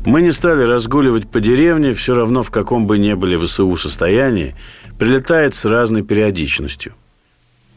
Мы 0.05 0.21
не 0.21 0.31
стали 0.31 0.61
разгуливать 0.61 1.27
по 1.27 1.39
деревне, 1.39 1.95
все 1.95 2.13
равно 2.13 2.43
в 2.43 2.51
каком 2.51 2.85
бы 2.85 2.99
ни 2.99 3.13
были 3.13 3.37
ВСУ 3.37 3.75
состоянии, 3.75 4.55
прилетает 4.99 5.55
с 5.55 5.65
разной 5.65 6.03
периодичностью. 6.03 6.93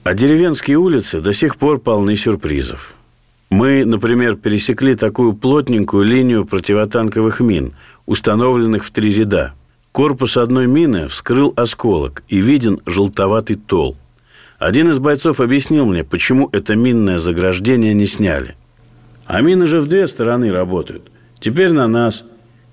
А 0.05 0.13
деревенские 0.13 0.77
улицы 0.77 1.21
до 1.21 1.33
сих 1.33 1.57
пор 1.57 1.81
полны 1.81 2.17
сюрпризов. 2.17 2.95
Мы, 3.49 3.87
например, 3.87 4.37
пересекли 4.37 4.95
такую 4.95 5.33
плотненькую 5.33 6.05
линию 6.05 6.45
противотанковых 6.45 7.41
мин, 7.41 7.73
установленных 8.05 8.85
в 8.85 8.91
три 8.91 9.15
ряда. 9.15 9.55
Корпус 9.93 10.37
одной 10.37 10.67
мины 10.67 11.09
вскрыл 11.09 11.55
осколок, 11.57 12.25
и 12.29 12.39
виден 12.41 12.79
желтоватый 12.85 13.57
тол. 13.57 13.97
Один 14.59 14.91
из 14.91 14.99
бойцов 14.99 15.41
объяснил 15.41 15.87
мне, 15.87 16.05
почему 16.05 16.51
это 16.53 16.77
минное 16.77 17.17
заграждение 17.17 17.95
не 17.95 18.07
сняли. 18.07 18.55
А 19.25 19.41
мины 19.41 19.67
же 19.67 19.81
в 19.81 19.87
две 19.87 20.07
стороны 20.07 20.53
работают. 20.53 21.11
Теперь 21.41 21.73
на 21.73 21.89
нас. 21.89 22.25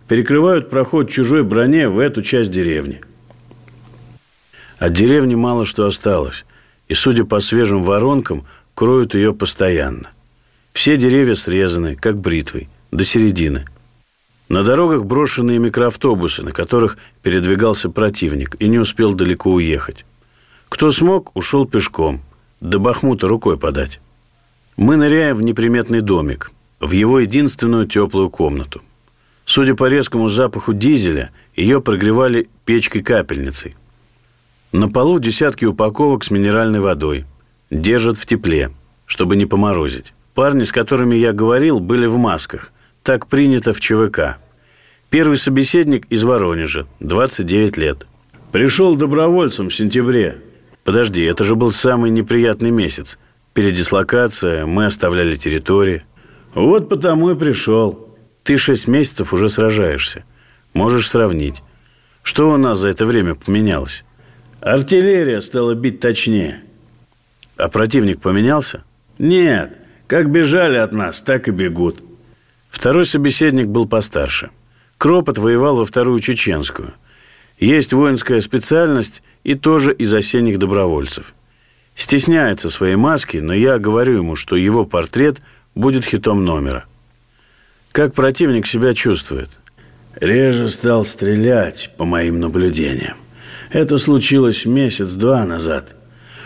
Перекрывают 0.08 0.70
проход 0.70 1.10
чужой 1.10 1.44
броне 1.44 1.90
в 1.90 2.00
эту 2.00 2.22
часть 2.22 2.52
деревни– 2.52 3.02
от 4.78 4.94
деревни 4.94 5.36
мало 5.36 5.66
что 5.66 5.86
осталось, 5.86 6.46
и, 6.88 6.94
судя 6.94 7.26
по 7.26 7.40
свежим 7.40 7.84
воронкам, 7.84 8.46
кроют 8.74 9.16
ее 9.16 9.34
постоянно. 9.34 10.12
Все 10.74 10.98
деревья 10.98 11.36
срезаны, 11.36 11.96
как 11.96 12.20
бритвой, 12.20 12.68
до 12.92 13.04
середины. 13.06 13.66
На 14.50 14.64
дорогах 14.64 15.06
брошенные 15.06 15.60
микроавтобусы, 15.60 16.44
на 16.44 16.52
которых 16.52 16.98
передвигался 17.24 17.90
противник 17.90 18.56
и 18.60 18.68
не 18.68 18.78
успел 18.78 19.14
далеко 19.14 19.52
уехать. 19.52 20.06
Кто 20.70 20.92
смог, 20.92 21.32
ушел 21.36 21.66
пешком. 21.66 22.22
До 22.60 22.78
Бахмута 22.80 23.28
рукой 23.28 23.58
подать. 23.58 24.02
Мы 24.78 24.98
ныряем 24.98 25.38
в 25.38 25.42
неприметный 25.42 26.02
домик, 26.02 26.52
в 26.80 26.92
его 26.92 27.20
единственную 27.20 27.88
теплую 27.88 28.30
комнату. 28.30 28.82
Судя 29.46 29.76
по 29.76 29.88
резкому 29.88 30.28
запаху 30.30 30.74
дизеля, 30.74 31.32
ее 31.56 31.82
прогревали 31.82 32.50
печкой-капельницей. 32.66 33.76
На 34.72 34.90
полу 34.90 35.20
десятки 35.20 35.66
упаковок 35.66 36.24
с 36.24 36.32
минеральной 36.32 36.80
водой. 36.80 37.26
Держат 37.70 38.18
в 38.18 38.26
тепле, 38.26 38.72
чтобы 39.06 39.36
не 39.36 39.46
поморозить. 39.46 40.14
Парни, 40.34 40.64
с 40.64 40.72
которыми 40.72 41.16
я 41.16 41.32
говорил, 41.32 41.80
были 41.80 42.08
в 42.08 42.18
масках. 42.18 42.72
Так 43.04 43.28
принято 43.28 43.72
в 43.72 43.80
ЧВК. 43.80 44.38
Первый 45.10 45.38
собеседник 45.38 46.08
из 46.10 46.24
Воронежа, 46.24 46.88
29 47.00 47.78
лет. 47.78 48.08
Пришел 48.52 48.96
добровольцем 48.96 49.70
в 49.70 49.76
сентябре. 49.76 50.42
Подожди, 50.84 51.24
это 51.24 51.44
же 51.44 51.56
был 51.56 51.72
самый 51.72 52.12
неприятный 52.12 52.72
месяц. 52.72 53.18
Передислокация, 53.54 54.66
мы 54.66 54.86
оставляли 54.86 55.38
территории. 55.38 56.04
Вот 56.56 56.88
потому 56.88 57.32
и 57.32 57.36
пришел. 57.36 58.10
Ты 58.44 58.58
шесть 58.58 58.88
месяцев 58.88 59.34
уже 59.34 59.50
сражаешься. 59.50 60.24
Можешь 60.74 61.10
сравнить. 61.10 61.62
Что 62.24 62.50
у 62.50 62.58
нас 62.58 62.80
за 62.80 62.88
это 62.88 63.06
время 63.06 63.36
поменялось? 63.36 64.04
Артиллерия 64.62 65.42
стала 65.42 65.76
бить 65.76 66.00
точнее. 66.00 66.64
А 67.58 67.68
противник 67.68 68.22
поменялся? 68.22 68.84
Нет. 69.20 69.78
Как 70.08 70.32
бежали 70.32 70.78
от 70.78 70.94
нас, 70.94 71.22
так 71.22 71.48
и 71.48 71.52
бегут. 71.52 72.02
Второй 72.70 73.06
собеседник 73.06 73.68
был 73.68 73.88
постарше. 73.88 74.50
Кропот 74.98 75.38
воевал 75.38 75.76
во 75.76 75.86
вторую 75.86 76.20
чеченскую. 76.20 76.94
Есть 77.60 77.92
воинская 77.92 78.40
специальность 78.40 79.24
и 79.44 79.56
тоже 79.56 79.94
из 79.94 80.14
осенних 80.14 80.58
добровольцев. 80.58 81.34
Стесняется 81.96 82.70
своей 82.70 82.96
маски, 82.96 83.38
но 83.38 83.54
я 83.54 83.78
говорю 83.78 84.18
ему, 84.18 84.36
что 84.36 84.56
его 84.56 84.86
портрет 84.86 85.42
будет 85.76 86.06
хитом 86.06 86.44
номера. 86.44 86.86
Как 87.92 88.14
противник 88.14 88.66
себя 88.66 88.94
чувствует? 88.94 89.50
Реже 90.20 90.70
стал 90.70 91.06
стрелять, 91.06 91.92
по 91.98 92.06
моим 92.06 92.40
наблюдениям. 92.40 93.18
Это 93.70 93.98
случилось 93.98 94.66
месяц-два 94.66 95.46
назад. 95.46 95.96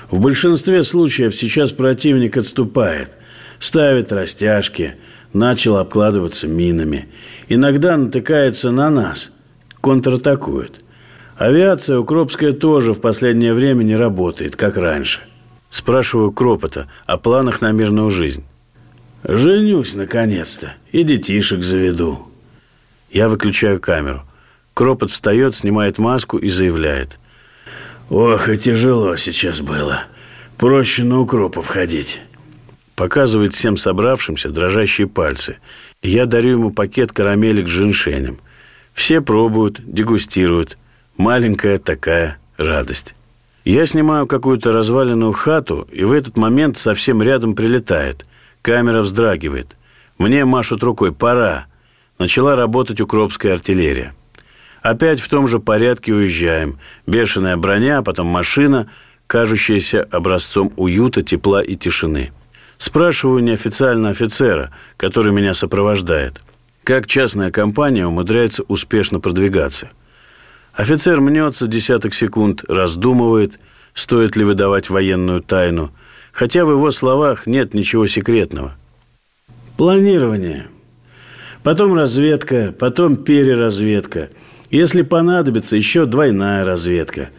В 0.10 0.20
большинстве 0.20 0.84
случаев 0.84 1.36
сейчас 1.36 1.72
противник 1.72 2.36
отступает, 2.36 3.12
ставит 3.60 4.12
растяжки– 4.12 4.96
начал 5.34 5.78
обкладываться 5.78 6.48
минами. 6.48 7.10
Иногда 7.48 7.98
натыкается 7.98 8.72
на 8.72 8.90
нас, 8.90 9.32
контратакует. 9.82 10.84
Авиация 11.38 12.00
укропская 12.00 12.54
тоже 12.54 12.94
в 12.94 13.00
последнее 13.00 13.54
время 13.54 13.84
не 13.84 13.96
работает, 13.96 14.56
как 14.56 14.78
раньше. 14.78 15.22
Спрашиваю 15.70 16.32
Кропота 16.32 16.88
о 17.06 17.18
планах 17.18 17.62
на 17.62 17.72
мирную 17.72 18.10
жизнь. 18.10 18.44
«Женюсь, 19.24 19.94
наконец-то, 19.96 20.74
и 20.92 21.04
детишек 21.04 21.62
заведу». 21.62 22.28
Я 23.12 23.28
выключаю 23.28 23.80
камеру. 23.80 24.24
Кропот 24.74 25.12
встает, 25.12 25.56
снимает 25.56 25.98
маску 25.98 26.38
и 26.38 26.50
заявляет. 26.50 27.20
«Ох, 28.10 28.50
и 28.50 28.58
тяжело 28.58 29.18
сейчас 29.18 29.62
было. 29.62 30.04
Проще 30.58 31.04
на 31.04 31.20
укропов 31.20 31.68
ходить». 31.68 32.22
Показывает 32.96 33.54
всем 33.54 33.78
собравшимся 33.78 34.50
дрожащие 34.50 35.08
пальцы. 35.08 35.58
Я 36.02 36.26
дарю 36.26 36.52
ему 36.52 36.72
пакет 36.72 37.14
карамелек 37.14 37.68
с 37.68 37.72
женьшенем. 37.72 38.40
Все 38.94 39.22
пробуют, 39.22 39.80
дегустируют. 39.86 40.78
Маленькая 41.16 41.78
такая 41.78 42.40
радость. 42.58 43.16
Я 43.64 43.86
снимаю 43.86 44.28
какую-то 44.28 44.72
разваленную 44.72 45.32
хату, 45.32 45.88
и 45.92 46.04
в 46.04 46.12
этот 46.12 46.36
момент 46.36 46.78
совсем 46.78 47.22
рядом 47.22 47.56
прилетает. 47.56 48.26
Камера 48.70 49.02
вздрагивает. 49.02 49.76
Мне 50.20 50.46
машут 50.46 50.84
рукой 50.84 51.12
«пора». 51.12 51.66
Начала 52.20 52.56
работать 52.56 53.02
укропская 53.02 53.54
артиллерия. 53.54 54.14
Опять 54.84 55.22
в 55.22 55.28
том 55.28 55.48
же 55.48 55.58
порядке 55.58 56.14
уезжаем. 56.14 56.78
Бешеная 57.08 57.58
броня, 57.58 58.04
потом 58.04 58.28
машина, 58.28 58.88
кажущаяся 59.26 60.04
образцом 60.12 60.72
уюта, 60.78 61.24
тепла 61.24 61.64
и 61.64 61.76
тишины. 61.76 62.32
Спрашиваю 62.78 63.42
неофициально 63.42 64.12
офицера, 64.12 64.72
который 64.98 65.34
меня 65.34 65.56
сопровождает, 65.56 66.40
как 66.84 67.08
частная 67.08 67.50
компания 67.50 68.06
умудряется 68.06 68.62
успешно 68.68 69.20
продвигаться. 69.20 69.90
Офицер 70.74 71.22
мнется 71.22 71.66
десяток 71.66 72.14
секунд, 72.14 72.64
раздумывает, 72.68 73.60
стоит 73.96 74.36
ли 74.36 74.44
выдавать 74.44 74.92
военную 74.92 75.42
тайну, 75.42 75.92
хотя 76.40 76.64
в 76.64 76.72
его 76.72 76.90
словах 76.90 77.48
нет 77.48 77.74
ничего 77.74 78.08
секретного. 78.08 78.78
Планирование. 79.76 80.68
Потом 81.64 81.94
разведка, 81.96 82.74
потом 82.80 83.18
переразведка. 83.18 84.30
Если 84.72 85.02
понадобится, 85.02 85.76
еще 85.76 86.06
двойная 86.06 86.64
разведка. 86.64 87.32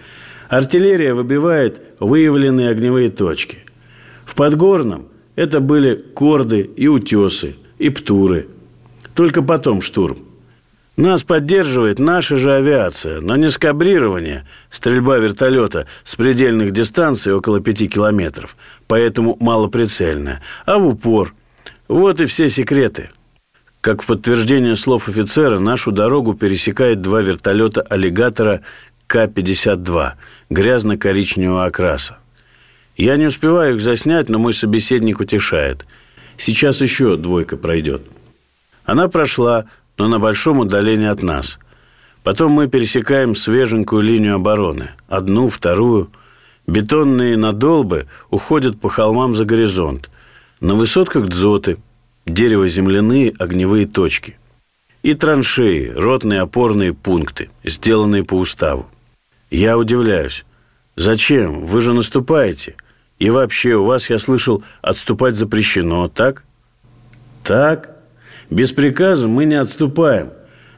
Артиллерия 0.51 1.15
выбивает 1.15 1.81
выявленные 1.99 2.69
огневые 2.69 3.09
точки. 3.09 3.61
В 4.27 4.35
Подгорном 4.35 5.09
это 5.35 5.61
были 5.61 5.95
корды 5.95 6.61
и 6.61 6.87
утесы, 6.87 7.55
и 7.79 7.89
птуры. 7.89 8.49
Только 9.15 9.41
потом 9.41 9.81
штурм. 9.81 10.19
Нас 10.97 11.23
поддерживает 11.23 11.99
наша 11.99 12.37
же 12.37 12.53
авиация, 12.53 13.21
но 13.21 13.37
не 13.37 13.51
скабрирование, 13.51 14.47
стрельба 14.71 15.17
вертолета 15.19 15.87
с 16.05 16.17
предельных 16.17 16.73
дистанций 16.73 17.33
около 17.33 17.61
пяти 17.61 17.89
километров, 17.89 18.57
поэтому 18.87 19.37
малоприцельная, 19.41 20.43
а 20.67 20.79
в 20.79 20.87
упор. 20.87 21.35
Вот 21.89 22.21
и 22.21 22.27
все 22.27 22.49
секреты. 22.49 23.11
Как 23.81 24.03
в 24.03 24.07
подтверждение 24.07 24.77
слов 24.77 25.09
офицера, 25.09 25.59
нашу 25.59 25.91
дорогу 25.91 26.35
пересекает 26.35 27.01
два 27.01 27.23
вертолета 27.23 27.81
аллигатора 27.81 28.61
К-52 29.07 30.13
грязно-коричневого 30.51 31.65
окраса. 31.65 32.19
Я 32.97 33.17
не 33.17 33.27
успеваю 33.27 33.77
их 33.77 33.81
заснять, 33.81 34.29
но 34.29 34.39
мой 34.39 34.53
собеседник 34.53 35.21
утешает. 35.21 35.87
Сейчас 36.37 36.83
еще 36.83 37.17
двойка 37.17 37.57
пройдет. 37.57 38.03
Она 38.85 39.09
прошла, 39.09 39.65
но 40.01 40.09
на 40.09 40.19
большом 40.19 40.61
удалении 40.61 41.09
от 41.09 41.23
нас. 41.23 41.59
Потом 42.23 42.53
мы 42.53 42.69
пересекаем 42.69 43.35
свеженькую 43.35 44.01
линию 44.01 44.37
обороны. 44.37 44.93
Одну, 45.09 45.51
вторую. 45.51 46.11
Бетонные 46.67 47.37
надолбы 47.37 48.07
уходят 48.31 48.81
по 48.81 48.89
холмам 48.89 49.35
за 49.35 49.45
горизонт. 49.45 50.09
На 50.59 50.75
высотках 50.75 51.27
дзоты, 51.27 51.77
дерево-земляные 52.25 53.35
огневые 53.39 53.87
точки. 53.87 54.39
И 55.03 55.13
траншеи, 55.13 55.93
ротные 55.95 56.41
опорные 56.41 56.95
пункты, 56.95 57.51
сделанные 57.63 58.25
по 58.25 58.39
уставу. 58.39 58.87
Я 59.51 59.77
удивляюсь. 59.77 60.47
Зачем? 60.97 61.67
Вы 61.67 61.83
же 61.83 61.93
наступаете. 61.93 62.75
И 63.19 63.29
вообще, 63.29 63.75
у 63.75 63.85
вас, 63.85 64.09
я 64.09 64.19
слышал, 64.19 64.65
отступать 64.81 65.35
запрещено, 65.35 66.09
так? 66.09 66.45
Так. 67.45 68.00
Без 68.51 68.73
приказа 68.73 69.29
мы 69.29 69.45
не 69.45 69.55
отступаем. 69.55 70.31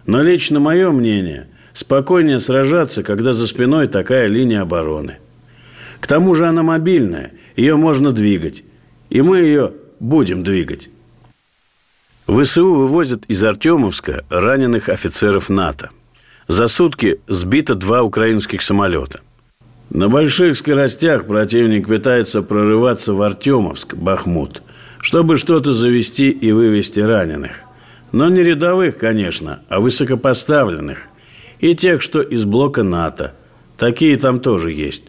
Но 0.06 0.22
лично 0.22 0.60
мое 0.60 0.90
мнение, 0.90 1.48
спокойнее 1.72 2.38
сражаться, 2.38 3.02
когда 3.02 3.32
за 3.32 3.46
спиной 3.46 3.86
такая 3.86 4.26
линия 4.26 4.60
обороны. 4.60 5.18
К 6.00 6.06
тому 6.06 6.34
же 6.34 6.46
она 6.46 6.62
мобильная, 6.62 7.32
ее 7.56 7.76
можно 7.76 8.12
двигать. 8.12 8.64
И 9.10 9.22
мы 9.22 9.38
ее 9.38 9.72
будем 10.00 10.42
двигать. 10.42 10.88
ВСУ 12.26 12.74
вывозят 12.74 13.24
из 13.26 13.42
Артемовска 13.42 14.24
раненых 14.28 14.88
офицеров 14.88 15.48
НАТО. 15.48 15.90
За 16.48 16.68
сутки 16.68 17.20
сбито 17.28 17.74
два 17.74 18.02
украинских 18.02 18.62
самолета– 18.62 19.20
на 19.94 20.08
больших 20.08 20.56
скоростях 20.56 21.26
противник 21.26 21.86
пытается 21.86 22.40
прорываться 22.40 23.12
в 23.12 23.20
Артемовск, 23.20 23.94
Бахмут, 23.94 24.62
чтобы 25.02 25.36
что-то 25.36 25.72
завести 25.72 26.30
и 26.30 26.52
вывести 26.52 27.00
раненых. 27.00 27.60
Но 28.12 28.28
не 28.28 28.42
рядовых, 28.42 28.96
конечно, 28.96 29.60
а 29.68 29.80
высокопоставленных. 29.80 31.08
И 31.58 31.74
тех, 31.74 32.00
что 32.00 32.22
из 32.22 32.44
блока 32.44 32.82
НАТО. 32.82 33.34
Такие 33.76 34.16
там 34.16 34.38
тоже 34.38 34.72
есть. 34.72 35.04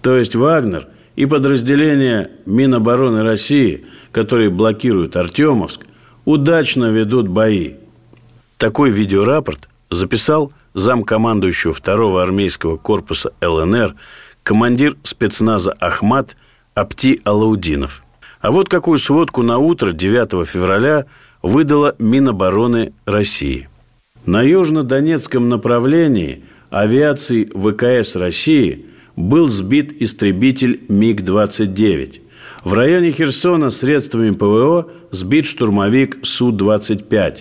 То 0.00 0.16
есть 0.16 0.34
Вагнер 0.34 0.88
и 1.16 1.26
подразделения 1.26 2.30
Минобороны 2.46 3.22
России, 3.22 3.84
которые 4.10 4.48
блокируют 4.48 5.16
Артемовск, 5.16 5.86
удачно 6.24 6.86
ведут 6.90 7.28
бои. 7.28 7.74
Такой 8.56 8.90
видеорапорт 8.90 9.68
записал 9.90 10.52
замкомандующего 10.72 11.74
второго 11.74 12.22
армейского 12.22 12.78
корпуса 12.78 13.32
ЛНР, 13.42 13.96
командир 14.42 14.96
спецназа 15.02 15.72
Ахмат 15.72 16.36
Апти 16.74 17.20
Алаудинов. 17.24 18.02
А 18.46 18.52
вот 18.52 18.68
какую 18.68 18.98
сводку 18.98 19.42
на 19.42 19.58
утро 19.58 19.90
9 19.90 20.46
февраля 20.46 21.06
выдала 21.42 21.96
Минобороны 21.98 22.92
России. 23.04 23.68
На 24.24 24.40
южно-донецком 24.40 25.48
направлении 25.48 26.44
авиации 26.70 27.46
ВКС 27.46 28.14
России 28.14 28.86
был 29.16 29.48
сбит 29.48 30.00
истребитель 30.00 30.84
МиГ-29. 30.88 32.20
В 32.62 32.72
районе 32.72 33.10
Херсона 33.10 33.70
средствами 33.70 34.30
ПВО 34.30 34.92
сбит 35.10 35.44
штурмовик 35.44 36.18
Су-25. 36.22 37.38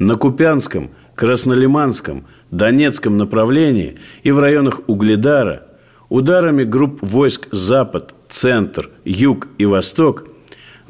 На 0.00 0.16
Купянском, 0.16 0.90
Краснолиманском, 1.14 2.24
Донецком 2.50 3.16
направлении 3.16 3.96
и 4.24 4.32
в 4.32 4.40
районах 4.40 4.80
Угледара 4.88 5.68
ударами 6.08 6.64
групп 6.64 6.98
войск 7.00 7.46
Запад, 7.52 8.12
Центр, 8.28 8.90
Юг 9.04 9.46
и 9.58 9.66
Восток 9.66 10.31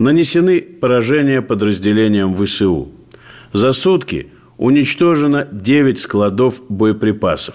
нанесены 0.03 0.61
поражения 0.61 1.43
подразделениям 1.43 2.37
ВСУ. 2.37 2.91
За 3.53 3.73
сутки 3.73 4.29
уничтожено 4.59 5.47
9 5.51 5.99
складов 5.99 6.62
боеприпасов. 6.69 7.55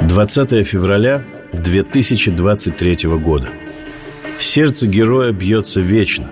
20 0.00 0.66
февраля 0.66 1.22
2023 1.52 3.08
года. 3.18 3.48
Сердце 4.38 4.86
героя 4.86 5.32
бьется 5.32 5.80
вечно. 5.80 6.30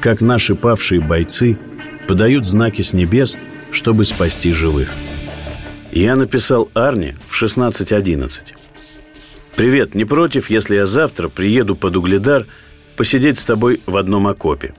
Как 0.00 0.20
наши 0.20 0.54
павшие 0.54 1.00
бойцы 1.00 1.56
подают 2.08 2.44
знаки 2.44 2.82
с 2.82 2.92
небес, 2.92 3.38
чтобы 3.70 4.04
спасти 4.04 4.52
живых. 4.52 4.88
Я 5.92 6.16
написал 6.16 6.70
Арне 6.74 7.16
в 7.28 7.40
16.11. 7.40 8.30
«Привет, 9.54 9.94
не 9.94 10.04
против, 10.04 10.50
если 10.50 10.76
я 10.76 10.86
завтра 10.86 11.28
приеду 11.28 11.76
под 11.76 11.96
Угледар 11.96 12.46
посидеть 13.00 13.38
с 13.38 13.46
тобой 13.46 13.80
в 13.86 13.96
одном 13.96 14.26
окопе? 14.26 14.74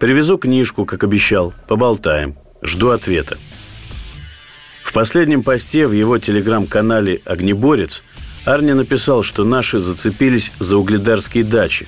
Привезу 0.00 0.38
книжку, 0.38 0.84
как 0.84 1.04
обещал, 1.04 1.54
поболтаем. 1.68 2.34
Жду 2.62 2.88
ответа». 2.88 3.38
В 4.82 4.92
последнем 4.92 5.44
посте 5.44 5.86
в 5.86 5.92
его 5.92 6.18
телеграм-канале 6.18 7.20
«Огнеборец» 7.24 8.02
Арни 8.44 8.72
написал, 8.72 9.22
что 9.22 9.44
наши 9.44 9.78
зацепились 9.78 10.50
за 10.58 10.78
угледарские 10.78 11.44
дачи. 11.44 11.86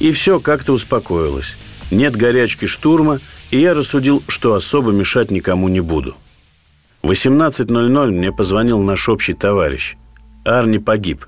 И 0.00 0.12
все 0.12 0.38
как-то 0.38 0.74
успокоилось. 0.74 1.56
Нет 1.90 2.14
горячки 2.14 2.66
штурма, 2.66 3.18
и 3.50 3.58
я 3.58 3.72
рассудил, 3.72 4.22
что 4.28 4.52
особо 4.52 4.92
мешать 4.92 5.30
никому 5.30 5.68
не 5.68 5.80
буду– 5.80 6.14
18.00 7.02 8.10
мне 8.10 8.32
позвонил 8.32 8.82
наш 8.82 9.08
общий 9.08 9.32
товарищ. 9.32 9.96
Арни 10.44 10.76
погиб. 10.76 11.24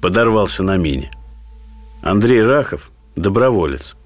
Подорвался 0.00 0.62
на 0.62 0.76
мине. 0.76 1.10
Андрей 2.02 2.44
Рахов– 2.44 2.92
доброволец. 3.16 3.96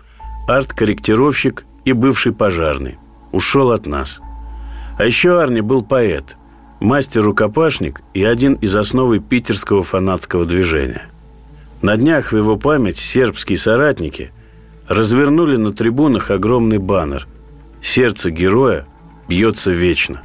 Арт-корректировщик 0.49 1.65
и 1.85 1.93
бывший 1.93 2.33
пожарный. 2.33 2.99
Ушел 3.33 3.73
от 3.73 3.87
нас. 3.87 4.21
А 4.99 5.05
еще 5.05 5.41
Арни 5.41 5.61
был 5.61 5.83
поэт, 5.83 6.37
мастер-рукопашник 6.81 8.03
и 8.15 8.25
один 8.25 8.55
из 8.55 8.75
основы 8.75 9.19
питерского 9.21 9.83
фанатского 9.83 10.45
движения. 10.45 11.07
На 11.83 11.97
днях 11.97 12.33
в 12.33 12.37
его 12.37 12.57
память 12.57 12.99
сербские 12.99 13.59
соратники 13.59 14.33
развернули 14.89 15.57
на 15.57 15.73
трибунах 15.73 16.31
огромный 16.31 16.79
баннер 16.79 17.27
«Сердце 17.81 18.31
героя 18.31 18.87
бьется 19.29 19.71
вечно». 19.71 20.23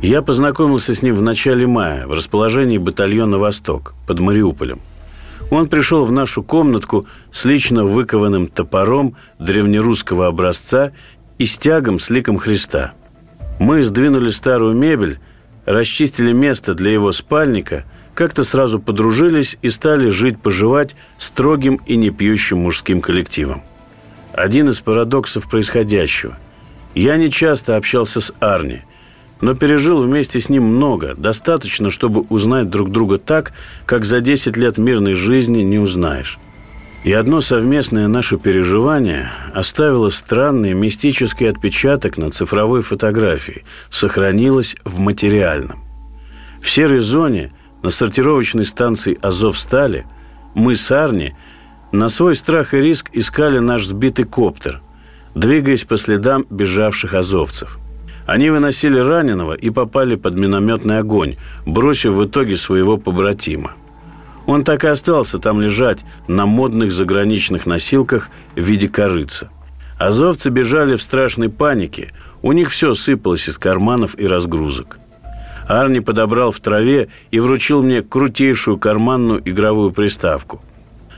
Я 0.00 0.22
познакомился 0.22 0.94
с 0.94 1.02
ним 1.02 1.16
в 1.16 1.22
начале 1.22 1.66
мая 1.66 2.06
в 2.06 2.12
расположении 2.12 2.78
батальона 2.78 3.38
«Восток» 3.38 3.94
под 4.06 4.20
Мариуполем. 4.20 4.80
Он 5.50 5.68
пришел 5.68 6.04
в 6.04 6.12
нашу 6.12 6.42
комнатку 6.42 7.06
с 7.30 7.44
лично 7.44 7.84
выкованным 7.84 8.48
топором 8.48 9.16
древнерусского 9.38 10.26
образца 10.26 10.92
и 11.38 11.46
стягом 11.46 11.98
с 11.98 12.10
ликом 12.10 12.38
Христа. 12.38 12.92
Мы 13.58 13.82
сдвинули 13.82 14.30
старую 14.30 14.76
мебель, 14.76 15.18
расчистили 15.64 16.32
место 16.32 16.74
для 16.74 16.92
его 16.92 17.12
спальника, 17.12 17.84
как-то 18.14 18.44
сразу 18.44 18.78
подружились 18.78 19.56
и 19.62 19.70
стали 19.70 20.08
жить-поживать 20.10 20.96
строгим 21.16 21.80
и 21.86 21.96
непьющим 21.96 22.58
мужским 22.58 23.00
коллективом. 23.00 23.62
Один 24.32 24.68
из 24.68 24.80
парадоксов 24.80 25.48
происходящего. 25.48 26.36
Я 26.94 27.16
не 27.16 27.30
часто 27.30 27.76
общался 27.76 28.20
с 28.20 28.34
Арни– 28.40 28.82
но 29.40 29.54
пережил 29.54 30.02
вместе 30.02 30.40
с 30.40 30.48
ним 30.48 30.64
много, 30.64 31.14
достаточно, 31.16 31.90
чтобы 31.90 32.22
узнать 32.28 32.70
друг 32.70 32.90
друга 32.90 33.18
так, 33.18 33.52
как 33.86 34.04
за 34.04 34.20
10 34.20 34.56
лет 34.56 34.78
мирной 34.78 35.14
жизни 35.14 35.62
не 35.62 35.78
узнаешь. 35.78 36.38
И 37.04 37.12
одно 37.12 37.40
совместное 37.40 38.08
наше 38.08 38.38
переживание 38.38 39.30
оставило 39.54 40.10
странный 40.10 40.74
мистический 40.74 41.48
отпечаток 41.48 42.18
на 42.18 42.30
цифровой 42.30 42.82
фотографии, 42.82 43.64
сохранилось 43.88 44.76
в 44.84 44.98
материальном. 44.98 45.84
В 46.60 46.68
серой 46.68 46.98
зоне 46.98 47.52
на 47.82 47.90
сортировочной 47.90 48.64
станции 48.64 49.16
«Азовстали» 49.22 50.06
мы 50.54 50.74
с 50.74 50.90
Арни 50.90 51.36
на 51.92 52.08
свой 52.08 52.34
страх 52.34 52.74
и 52.74 52.78
риск 52.78 53.10
искали 53.12 53.60
наш 53.60 53.86
сбитый 53.86 54.24
коптер, 54.24 54.82
двигаясь 55.36 55.84
по 55.84 55.96
следам 55.96 56.46
бежавших 56.50 57.14
азовцев– 57.14 57.78
они 58.28 58.50
выносили 58.50 58.98
раненого 58.98 59.54
и 59.54 59.70
попали 59.70 60.14
под 60.14 60.34
минометный 60.34 60.98
огонь, 60.98 61.36
бросив 61.64 62.12
в 62.12 62.26
итоге 62.26 62.58
своего 62.58 62.98
побратима. 62.98 63.72
Он 64.44 64.64
так 64.64 64.84
и 64.84 64.86
остался 64.86 65.38
там 65.38 65.62
лежать 65.62 66.00
на 66.26 66.44
модных 66.44 66.92
заграничных 66.92 67.64
носилках 67.64 68.28
в 68.54 68.60
виде 68.60 68.86
корыца. 68.86 69.48
Азовцы 69.98 70.50
бежали 70.50 70.96
в 70.96 71.02
страшной 71.02 71.48
панике, 71.48 72.12
у 72.42 72.52
них 72.52 72.68
все 72.68 72.92
сыпалось 72.92 73.48
из 73.48 73.56
карманов 73.56 74.14
и 74.18 74.26
разгрузок. 74.26 74.98
Арни 75.66 76.00
подобрал 76.00 76.50
в 76.50 76.60
траве 76.60 77.08
и 77.30 77.40
вручил 77.40 77.82
мне 77.82 78.02
крутейшую 78.02 78.76
карманную 78.76 79.40
игровую 79.42 79.90
приставку. 79.90 80.60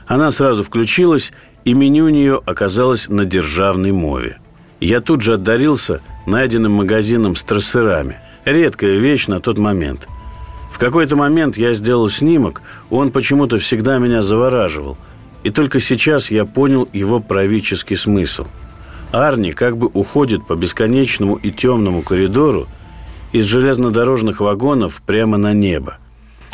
Она 0.07 0.31
сразу 0.31 0.63
включилась, 0.63 1.33
и 1.65 1.73
меню 1.73 2.05
у 2.05 2.09
нее 2.09 2.41
оказалось 2.45 3.09
на 3.09 3.25
державной 3.25 3.91
мове. 3.91 4.40
Я 4.81 4.99
тут 4.99 5.21
же 5.21 5.35
отдарился 5.35 6.01
найденным 6.25 6.73
магазином 6.73 7.35
с 7.35 7.43
трассерами. 7.43 8.17
Редкая 8.45 8.97
вещь 8.97 9.27
на 9.27 9.39
тот 9.39 9.59
момент. 9.59 10.07
В 10.71 10.79
какой-то 10.79 11.15
момент 11.15 11.55
я 11.55 11.73
сделал 11.73 12.09
снимок, 12.09 12.63
он 12.89 13.11
почему-то 13.11 13.59
всегда 13.59 13.99
меня 13.99 14.23
завораживал. 14.23 14.97
И 15.43 15.51
только 15.51 15.79
сейчас 15.79 16.31
я 16.31 16.45
понял 16.45 16.89
его 16.93 17.19
правительский 17.19 17.95
смысл. 17.95 18.47
Арни 19.11 19.51
как 19.51 19.77
бы 19.77 19.87
уходит 19.87 20.47
по 20.47 20.55
бесконечному 20.55 21.35
и 21.35 21.51
темному 21.51 22.01
коридору 22.01 22.67
из 23.33 23.45
железнодорожных 23.45 24.39
вагонов 24.39 25.03
прямо 25.05 25.37
на 25.37 25.53
небо. 25.53 25.97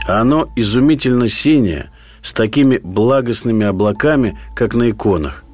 А 0.05 0.19
оно 0.19 0.49
изумительно 0.57 1.29
синее, 1.29 1.91
с 2.21 2.33
такими 2.33 2.77
благостными 2.77 3.65
облаками, 3.65 4.37
как 4.53 4.73
на 4.75 4.89
иконах. 4.89 5.45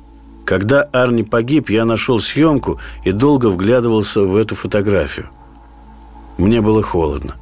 Когда 0.45 0.84
Арни 0.91 1.23
погиб, 1.23 1.69
я 1.69 1.86
нашел 1.86 2.19
съемку 2.19 2.79
и 3.06 3.12
долго 3.12 3.47
вглядывался 3.47 4.21
в 4.21 4.36
эту 4.36 4.56
фотографию. 4.56 5.29
Мне 6.38 6.62
было 6.62 6.82
холодно. 6.82 7.36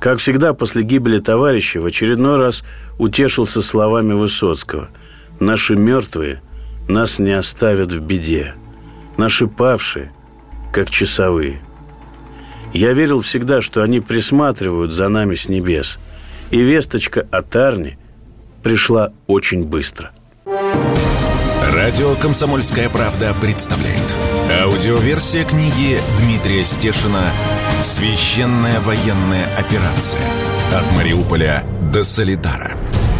Как 0.00 0.18
всегда, 0.18 0.54
после 0.54 0.82
гибели 0.82 1.18
товарища 1.18 1.80
в 1.80 1.86
очередной 1.86 2.38
раз 2.38 2.62
утешился 2.98 3.62
словами 3.62 4.14
Высоцкого. 4.14 4.88
«Наши 5.38 5.76
мертвые 5.76 6.42
нас 6.88 7.18
не 7.18 7.32
оставят 7.32 7.92
в 7.92 8.00
беде. 8.00 8.54
Наши 9.16 9.46
павшие, 9.46 10.12
как 10.72 10.90
часовые». 10.90 11.60
Я 12.72 12.92
верил 12.92 13.20
всегда, 13.20 13.60
что 13.60 13.82
они 13.82 14.00
присматривают 14.00 14.92
за 14.92 15.08
нами 15.08 15.34
с 15.34 15.48
небес. 15.48 15.98
И 16.50 16.60
весточка 16.60 17.26
от 17.30 17.54
Арни 17.56 17.98
пришла 18.62 19.12
очень 19.26 19.64
быстро– 19.64 20.12
Радио 21.72 22.16
«Комсомольская 22.16 22.88
правда» 22.90 23.32
представляет. 23.40 24.16
Аудиоверсия 24.60 25.44
книги 25.44 25.98
Дмитрия 26.18 26.64
Стешина 26.64 27.22
«Священная 27.80 28.80
военная 28.80 29.46
операция. 29.56 30.20
От 30.74 30.96
Мариуполя 30.96 31.62
до 31.92 32.02
Солидара». 32.02 32.72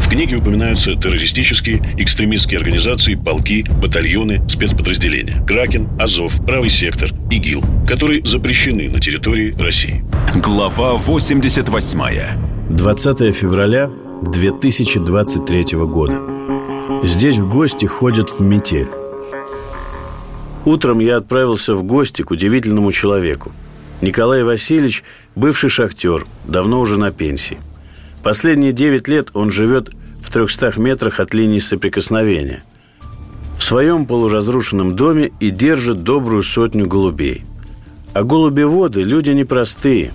В 0.05 0.09
книге 0.09 0.37
упоминаются 0.37 0.97
террористические, 0.97 1.95
экстремистские 1.97 2.59
организации, 2.59 3.15
полки, 3.15 3.65
батальоны, 3.81 4.43
спецподразделения. 4.49 5.45
Кракен, 5.47 5.89
Азов, 6.01 6.45
Правый 6.45 6.71
сектор, 6.71 7.11
ИГИЛ, 7.31 7.63
которые 7.87 8.25
запрещены 8.25 8.91
на 8.91 8.99
территории 8.99 9.55
России. 9.61 10.05
Глава 10.35 10.97
88. 10.97 12.01
20 12.69 13.37
февраля 13.37 13.91
2023 14.23 15.65
года. 15.87 16.40
Здесь 17.05 17.39
в 17.39 17.49
гости 17.49 17.87
ходят 17.87 18.31
в 18.31 18.41
метель. 18.41 18.89
Утром 20.65 20.99
я 20.99 21.19
отправился 21.19 21.75
в 21.75 21.85
гости 21.85 22.23
к 22.23 22.33
удивительному 22.33 22.91
человеку. 22.91 23.53
Николай 24.01 24.43
Васильевич– 24.43 25.05
бывший 25.37 25.71
шахтер, 25.71 26.27
давно 26.45 26.81
уже 26.81 26.99
на 26.99 27.13
пенсии. 27.13 27.59
Последние 28.25 28.73
9 28.73 29.07
лет 29.09 29.29
он 29.35 29.51
живет 29.51 29.91
в 30.21 30.33
300 30.33 30.81
метрах 30.81 31.21
от 31.21 31.33
линии 31.33 31.61
соприкосновения. 31.61 32.63
В 33.57 33.63
своем 33.63 34.05
полуразрушенном 34.05 34.97
доме 34.97 35.31
и 35.39 35.51
держит 35.51 36.03
добрую 36.03 36.43
сотню 36.43 36.87
голубей. 36.87 37.45
А 38.15 38.25
голубеводы– 38.25 39.03
люди 39.05 39.31
непростые. 39.31 40.13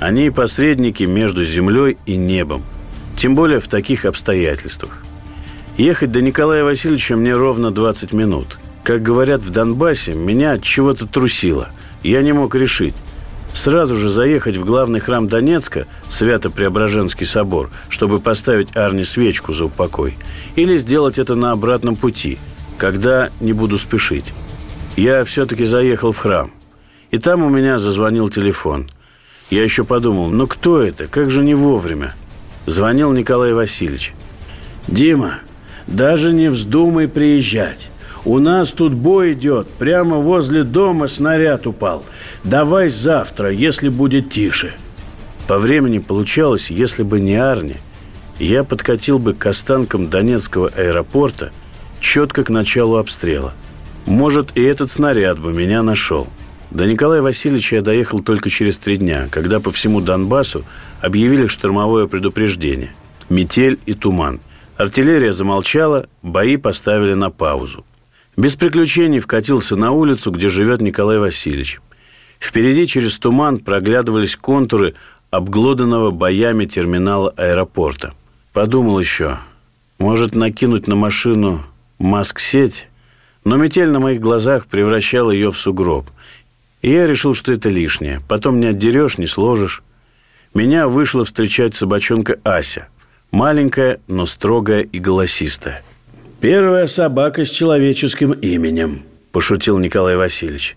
Они 0.00 0.30
посредники 0.30 1.04
между 1.04 1.44
землей 1.44 1.96
и 2.04 2.16
небом. 2.16 2.62
Тем 3.16 3.34
более 3.34 3.60
в 3.60 3.68
таких 3.68 4.04
обстоятельствах. 4.04 5.05
Ехать 5.76 6.10
до 6.10 6.22
Николая 6.22 6.64
Васильевича 6.64 7.16
мне 7.16 7.34
ровно 7.34 7.70
20 7.70 8.12
минут. 8.12 8.58
Как 8.82 9.02
говорят 9.02 9.42
в 9.42 9.50
Донбассе, 9.50 10.14
меня 10.14 10.52
от 10.52 10.62
чего-то 10.62 11.06
трусило. 11.06 11.68
Я 12.02 12.22
не 12.22 12.32
мог 12.32 12.54
решить, 12.54 12.94
сразу 13.52 13.94
же 13.94 14.08
заехать 14.08 14.56
в 14.56 14.64
главный 14.64 15.00
храм 15.00 15.28
Донецка, 15.28 15.86
Свято-Преображенский 16.08 17.26
собор, 17.26 17.68
чтобы 17.90 18.20
поставить 18.20 18.74
Арне 18.74 19.04
свечку 19.04 19.52
за 19.52 19.66
упокой, 19.66 20.16
или 20.54 20.78
сделать 20.78 21.18
это 21.18 21.34
на 21.34 21.52
обратном 21.52 21.96
пути, 21.96 22.38
когда 22.78 23.28
не 23.40 23.52
буду 23.52 23.76
спешить. 23.76 24.32
Я 24.96 25.24
все-таки 25.24 25.66
заехал 25.66 26.12
в 26.12 26.18
храм. 26.18 26.52
И 27.10 27.18
там 27.18 27.42
у 27.42 27.50
меня 27.50 27.78
зазвонил 27.78 28.30
телефон. 28.30 28.88
Я 29.50 29.62
еще 29.62 29.84
подумал, 29.84 30.28
ну 30.28 30.46
кто 30.46 30.80
это? 30.80 31.06
Как 31.06 31.30
же 31.30 31.42
не 31.42 31.54
вовремя? 31.54 32.14
Звонил 32.64 33.12
Николай 33.12 33.52
Васильевич. 33.52 34.14
«Дима, 34.88 35.40
даже 35.86 36.32
не 36.32 36.48
вздумай 36.48 37.08
приезжать. 37.08 37.88
У 38.24 38.38
нас 38.38 38.72
тут 38.72 38.92
бой 38.92 39.34
идет. 39.34 39.68
Прямо 39.68 40.16
возле 40.16 40.64
дома 40.64 41.06
снаряд 41.06 41.66
упал. 41.66 42.04
Давай 42.42 42.88
завтра, 42.88 43.50
если 43.50 43.88
будет 43.88 44.30
тише. 44.30 44.74
По 45.46 45.58
времени 45.58 45.98
получалось, 45.98 46.70
если 46.70 47.04
бы 47.04 47.20
не 47.20 47.36
Арни, 47.36 47.76
я 48.40 48.64
подкатил 48.64 49.20
бы 49.20 49.32
к 49.32 49.46
останкам 49.46 50.08
Донецкого 50.08 50.72
аэропорта 50.76 51.52
четко 52.00 52.42
к 52.42 52.50
началу 52.50 52.96
обстрела. 52.96 53.54
Может, 54.06 54.56
и 54.56 54.62
этот 54.62 54.90
снаряд 54.90 55.38
бы 55.38 55.52
меня 55.52 55.82
нашел. 55.82 56.26
До 56.72 56.84
Николая 56.84 57.22
Васильевича 57.22 57.76
я 57.76 57.82
доехал 57.82 58.18
только 58.18 58.50
через 58.50 58.76
три 58.76 58.96
дня, 58.96 59.28
когда 59.30 59.60
по 59.60 59.70
всему 59.70 60.00
Донбассу 60.00 60.64
объявили 61.00 61.46
штормовое 61.46 62.08
предупреждение. 62.08 62.92
Метель 63.28 63.78
и 63.86 63.94
туман. 63.94 64.40
Артиллерия 64.76 65.32
замолчала, 65.32 66.08
бои 66.22 66.56
поставили 66.56 67.14
на 67.14 67.30
паузу. 67.30 67.84
Без 68.36 68.56
приключений 68.56 69.20
вкатился 69.20 69.76
на 69.76 69.92
улицу, 69.92 70.30
где 70.30 70.48
живет 70.48 70.82
Николай 70.82 71.18
Васильевич. 71.18 71.80
Впереди 72.38 72.86
через 72.86 73.18
туман 73.18 73.58
проглядывались 73.58 74.36
контуры 74.36 74.94
обглоданного 75.30 76.10
боями 76.10 76.66
терминала 76.66 77.30
аэропорта. 77.36 78.12
Подумал 78.52 79.00
еще, 79.00 79.38
может 79.98 80.34
накинуть 80.34 80.86
на 80.86 80.94
машину 80.94 81.64
маск-сеть, 81.98 82.88
но 83.44 83.56
метель 83.56 83.90
на 83.90 84.00
моих 84.00 84.20
глазах 84.20 84.66
превращала 84.66 85.30
ее 85.30 85.50
в 85.50 85.56
сугроб. 85.56 86.10
И 86.82 86.90
я 86.90 87.06
решил, 87.06 87.34
что 87.34 87.52
это 87.52 87.70
лишнее. 87.70 88.20
Потом 88.28 88.60
не 88.60 88.66
отдерешь, 88.66 89.16
не 89.16 89.26
сложишь. 89.26 89.82
Меня 90.52 90.88
вышла 90.88 91.24
встречать 91.24 91.74
собачонка 91.74 92.38
Ася. 92.44 92.88
Маленькая, 93.30 94.00
но 94.06 94.26
строгая 94.26 94.80
и 94.82 94.98
голосистая– 94.98 95.82
«Первая 96.40 96.86
собака 96.86 97.46
с 97.46 97.50
человеческим 97.50 98.32
именем»,– 98.32 99.02
пошутил 99.32 99.78
Николай 99.78 100.16
Васильевич. 100.16 100.76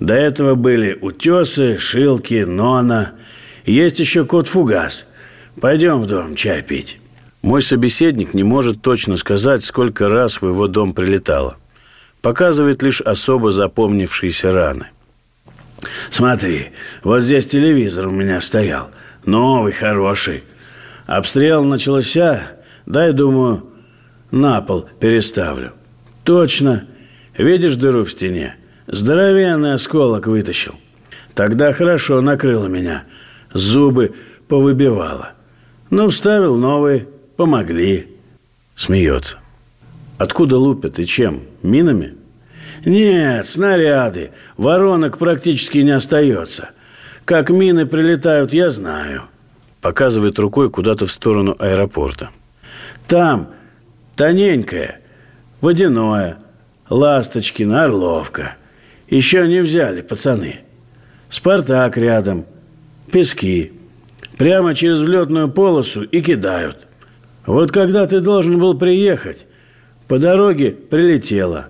«До 0.00 0.12
этого 0.12 0.56
были 0.56 0.98
утесы, 1.00 1.78
шилки, 1.78 2.44
нона. 2.44 3.12
Есть 3.64 4.00
еще 4.00 4.24
кот-фугас. 4.24 5.06
Пойдем 5.60 6.00
в 6.00 6.06
дом 6.06 6.34
чай 6.34 6.62
пить». 6.62 6.98
Мой 7.42 7.62
собеседник 7.62 8.34
не 8.34 8.42
может 8.42 8.82
точно 8.82 9.16
сказать, 9.16 9.64
сколько 9.64 10.08
раз 10.08 10.42
в 10.42 10.48
его 10.48 10.66
дом 10.66 10.92
прилетало. 10.92 11.56
Показывает 12.20 12.82
лишь 12.82 13.00
особо 13.00 13.52
запомнившиеся 13.52 14.50
раны. 14.50 14.88
«Смотри, 16.10 16.72
вот 17.04 17.20
здесь 17.20 17.46
телевизор 17.46 18.08
у 18.08 18.10
меня 18.10 18.40
стоял. 18.40 18.90
Новый, 19.24 19.72
хороший. 19.72 20.42
Обстрел 21.08 21.64
начался, 21.64 22.42
дай, 22.84 23.14
думаю, 23.14 23.66
на 24.30 24.60
пол 24.60 24.86
переставлю. 25.00 25.72
Точно. 26.22 26.86
Видишь 27.38 27.76
дыру 27.76 28.04
в 28.04 28.10
стене? 28.10 28.56
Здоровенный 28.86 29.72
осколок 29.72 30.26
вытащил. 30.26 30.74
Тогда 31.34 31.72
хорошо 31.72 32.20
накрыло 32.20 32.66
меня. 32.66 33.04
Зубы 33.54 34.16
повыбивало. 34.48 35.30
Ну, 35.88 36.10
вставил 36.10 36.56
новые. 36.56 37.08
Помогли. 37.38 38.18
Смеется. 38.74 39.38
Откуда 40.18 40.58
лупят 40.58 40.98
и 40.98 41.06
чем? 41.06 41.44
Минами? 41.62 42.16
Нет, 42.84 43.48
снаряды. 43.48 44.32
Воронок 44.58 45.16
практически 45.16 45.78
не 45.78 45.92
остается. 45.92 46.68
Как 47.24 47.48
мины 47.48 47.86
прилетают, 47.86 48.52
я 48.52 48.68
знаю. 48.68 49.22
Показывает 49.80 50.38
рукой 50.38 50.70
куда-то 50.70 51.06
в 51.06 51.12
сторону 51.12 51.54
аэропорта. 51.58 52.30
Там 53.06 53.48
Тоненькое, 54.18 54.98
водяное, 55.60 56.38
Ласточкина, 56.90 57.84
Орловка. 57.84 58.56
Еще 59.08 59.46
не 59.46 59.60
взяли 59.60 60.00
пацаны. 60.00 60.62
Спартак 61.28 61.96
рядом, 61.96 62.44
пески. 63.12 63.72
Прямо 64.36 64.74
через 64.74 65.02
влетную 65.02 65.48
полосу 65.48 66.02
и 66.02 66.20
кидают. 66.20 66.88
Вот 67.46 67.70
когда 67.70 68.08
ты 68.08 68.18
должен 68.18 68.58
был 68.58 68.76
приехать, 68.76 69.46
по 70.08 70.18
дороге 70.18 70.72
прилетела. 70.72 71.68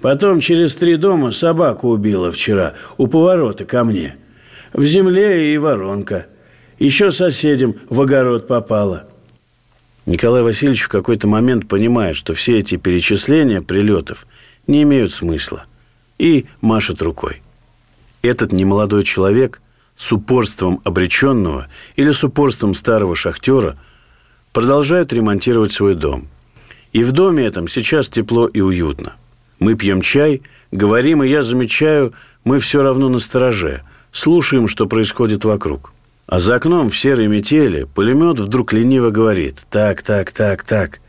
Потом 0.00 0.38
через 0.38 0.76
три 0.76 0.94
дома 0.94 1.32
собаку 1.32 1.88
убила 1.88 2.30
вчера 2.30 2.74
у 2.96 3.08
поворота 3.08 3.64
ко 3.64 3.82
мне. 3.82 4.14
В 4.72 4.84
земле 4.84 5.52
и 5.52 5.58
воронка. 5.58 6.26
Еще 6.78 7.10
соседям 7.10 7.74
в 7.88 8.00
огород 8.00 8.46
попала. 8.46 9.08
Николай 10.06 10.42
Васильевич 10.42 10.82
в 10.82 10.88
какой-то 10.88 11.26
момент 11.26 11.66
понимает, 11.66 12.16
что 12.16 12.34
все 12.34 12.58
эти 12.58 12.76
перечисления 12.76 13.60
прилетов 13.60 14.26
не 14.68 14.84
имеют 14.84 15.12
смысла, 15.12 15.64
и 16.18 16.46
машет 16.60 17.02
рукой. 17.02 17.42
Этот 18.22 18.52
немолодой 18.52 19.02
человек 19.02 19.60
с 19.96 20.12
упорством 20.12 20.80
обреченного 20.84 21.66
или 21.96 22.12
с 22.12 22.22
упорством 22.22 22.74
старого 22.74 23.16
шахтера 23.16 23.76
продолжает 24.52 25.12
ремонтировать 25.12 25.72
свой 25.72 25.96
дом. 25.96 26.28
И 26.92 27.02
в 27.02 27.10
доме 27.10 27.44
этом 27.44 27.66
сейчас 27.66 28.08
тепло 28.08 28.46
и 28.46 28.60
уютно. 28.60 29.14
Мы 29.58 29.74
пьем 29.74 30.00
чай, 30.00 30.42
говорим, 30.70 31.24
и 31.24 31.28
я 31.28 31.42
замечаю, 31.42 32.12
мы 32.44 32.60
все 32.60 32.82
равно 32.82 33.08
на 33.08 33.18
стороже, 33.18 33.82
слушаем, 34.12 34.68
что 34.68 34.86
происходит 34.86 35.44
вокруг– 35.44 35.92
а 36.28 36.38
за 36.38 36.56
окном 36.56 36.90
в 36.90 36.96
серой 36.96 37.26
метели 37.26 37.84
пулемет 37.84 38.38
вдруг 38.38 38.74
лениво 38.74 39.10
говорит 39.10 39.64
«Так, 39.70 40.02
так, 40.02 40.30
так, 40.30 40.62
так». 40.62 41.00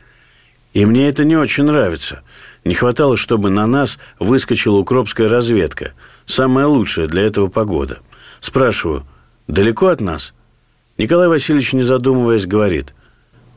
И 0.72 0.86
мне 0.86 1.08
это 1.08 1.24
не 1.24 1.36
очень 1.36 1.64
нравится. 1.64 2.22
Не 2.64 2.72
хватало, 2.72 3.18
чтобы 3.18 3.50
на 3.50 3.66
нас 3.66 3.98
выскочила 4.18 4.78
укропская 4.78 5.28
разведка. 5.28 5.92
Самая 6.24 6.66
лучшая 6.66 7.06
для 7.06 7.22
этого 7.22 7.48
погода. 7.48 7.98
Спрашиваю, 8.40 9.04
далеко 9.46 9.88
от 9.88 10.00
нас? 10.00 10.32
Николай 10.96 11.28
Васильевич, 11.28 11.74
не 11.74 11.82
задумываясь, 11.82 12.46
говорит 12.46 12.94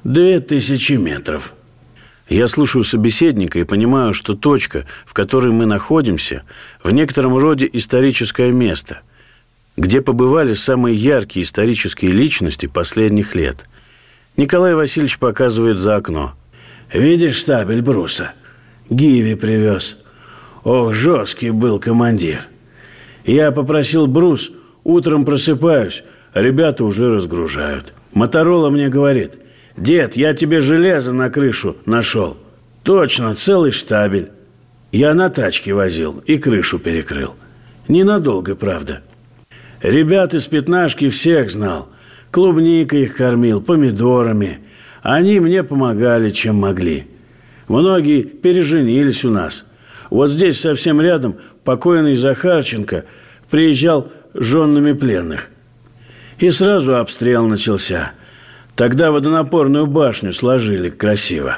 «Две 0.04 0.42
тысячи 0.42 0.94
метров». 0.94 1.54
Я 2.28 2.48
слушаю 2.48 2.84
собеседника 2.84 3.60
и 3.60 3.64
понимаю, 3.64 4.14
что 4.14 4.36
точка, 4.36 4.86
в 5.06 5.14
которой 5.14 5.54
мы 5.54 5.66
находимся, 5.66 6.44
в 6.84 6.92
некотором 6.92 7.38
роде 7.38 7.70
историческое 7.72 8.52
место– 8.52 9.00
где 9.76 10.02
побывали 10.02 10.54
самые 10.54 10.96
яркие 10.96 11.46
исторические 11.46 12.12
личности 12.12 12.68
последних 12.68 13.36
лет. 13.36 13.68
Николай 14.38 14.76
Васильевич 14.76 15.20
показывает 15.20 15.78
за 15.78 15.96
окно. 15.96 16.34
«Видишь 16.92 17.38
штабель 17.38 17.82
бруса? 17.82 18.34
Гиви 18.90 19.36
привез. 19.36 19.98
Ох, 20.64 20.94
жесткий 20.94 21.50
был 21.50 21.80
командир. 21.80 22.48
Я 23.26 23.52
попросил 23.52 24.08
брус, 24.08 24.52
утром 24.84 25.26
просыпаюсь, 25.26 26.04
ребята 26.34 26.84
уже 26.84 27.10
разгружают. 27.10 27.94
Моторола 28.14 28.70
мне 28.70 28.90
говорит, 28.90 29.34
«Дед, 29.76 30.16
я 30.16 30.34
тебе 30.34 30.62
железо 30.62 31.14
на 31.14 31.30
крышу 31.30 31.78
нашел». 31.86 32.38
Точно, 32.84 33.34
целый 33.34 33.72
штабель. 33.72 34.32
Я 34.92 35.14
на 35.14 35.30
тачке 35.30 35.74
возил 35.74 36.22
и 36.28 36.38
крышу 36.38 36.80
перекрыл. 36.80 37.36
Ненадолго, 37.88 38.56
правда. 38.56 39.02
Ребят 39.84 40.34
из 40.34 40.48
пятнашки 40.48 41.10
всех 41.10 41.52
знал. 41.52 41.90
Клубникой 42.32 43.04
их 43.04 43.18
кормил, 43.18 43.62
помидорами. 43.62 44.60
Они 45.02 45.42
мне 45.42 45.62
помогали, 45.62 46.30
чем 46.30 46.56
могли. 46.56 47.08
Многие 47.68 48.24
переженились 48.24 49.26
у 49.26 49.30
нас. 49.30 49.66
Вот 50.10 50.30
здесь 50.30 50.60
совсем 50.60 51.02
рядом 51.02 51.36
покойный 51.66 52.16
Захарченко 52.16 53.04
приезжал 53.50 54.10
женными 54.34 54.94
пленных. 54.94 55.50
И 56.40 56.50
сразу 56.50 56.96
обстрел 56.96 57.46
начался. 57.46 58.14
Тогда 58.76 59.12
водонапорную 59.12 59.86
башню 59.86 60.32
сложили 60.32 60.90
красиво. 60.90 61.58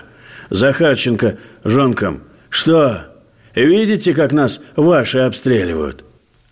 Захарченко 0.50 1.38
жонкам 1.64 2.24
«Что? 2.50 3.06
Видите, 3.54 4.16
как 4.16 4.32
нас 4.34 4.62
ваши 4.76 5.20
обстреливают?» 5.20 6.04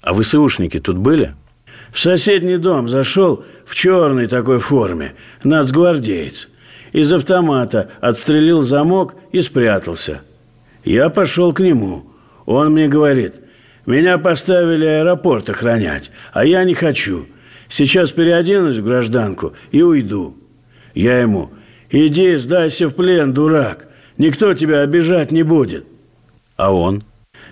«А 0.01 0.13
ВСУшники 0.13 0.79
тут 0.79 0.97
были?» 0.97 1.33
В 1.93 1.99
соседний 1.99 2.57
дом 2.57 2.89
зашел 2.89 3.45
в 3.65 3.75
черной 3.75 4.25
такой 4.25 4.57
форме, 4.57 5.13
нацгвардеец. 5.43 6.49
Из 6.91 7.13
автомата 7.13 7.91
отстрелил 8.01 8.63
замок 8.63 9.13
и 9.31 9.41
спрятался. 9.41 10.21
Я 10.83 11.09
пошел 11.09 11.53
к 11.53 11.59
нему. 11.59 12.07
Он 12.47 12.73
мне 12.73 12.87
говорит, 12.87 13.35
меня 13.85 14.17
поставили 14.17 14.85
аэропорт 14.85 15.51
охранять, 15.51 16.09
а 16.33 16.45
я 16.45 16.63
не 16.63 16.73
хочу. 16.73 17.27
Сейчас 17.69 18.11
переоденусь 18.11 18.79
в 18.79 18.85
гражданку 18.85 19.53
и 19.71 19.83
уйду. 19.83 20.35
Я 20.95 21.19
ему, 21.19 21.51
иди, 21.91 22.35
сдайся 22.37 22.87
в 22.87 22.95
плен, 22.95 23.33
дурак. 23.33 23.87
Никто 24.17 24.55
тебя 24.55 24.81
обижать 24.81 25.31
не 25.31 25.43
будет. 25.43 25.85
А 26.55 26.73
он? 26.73 27.03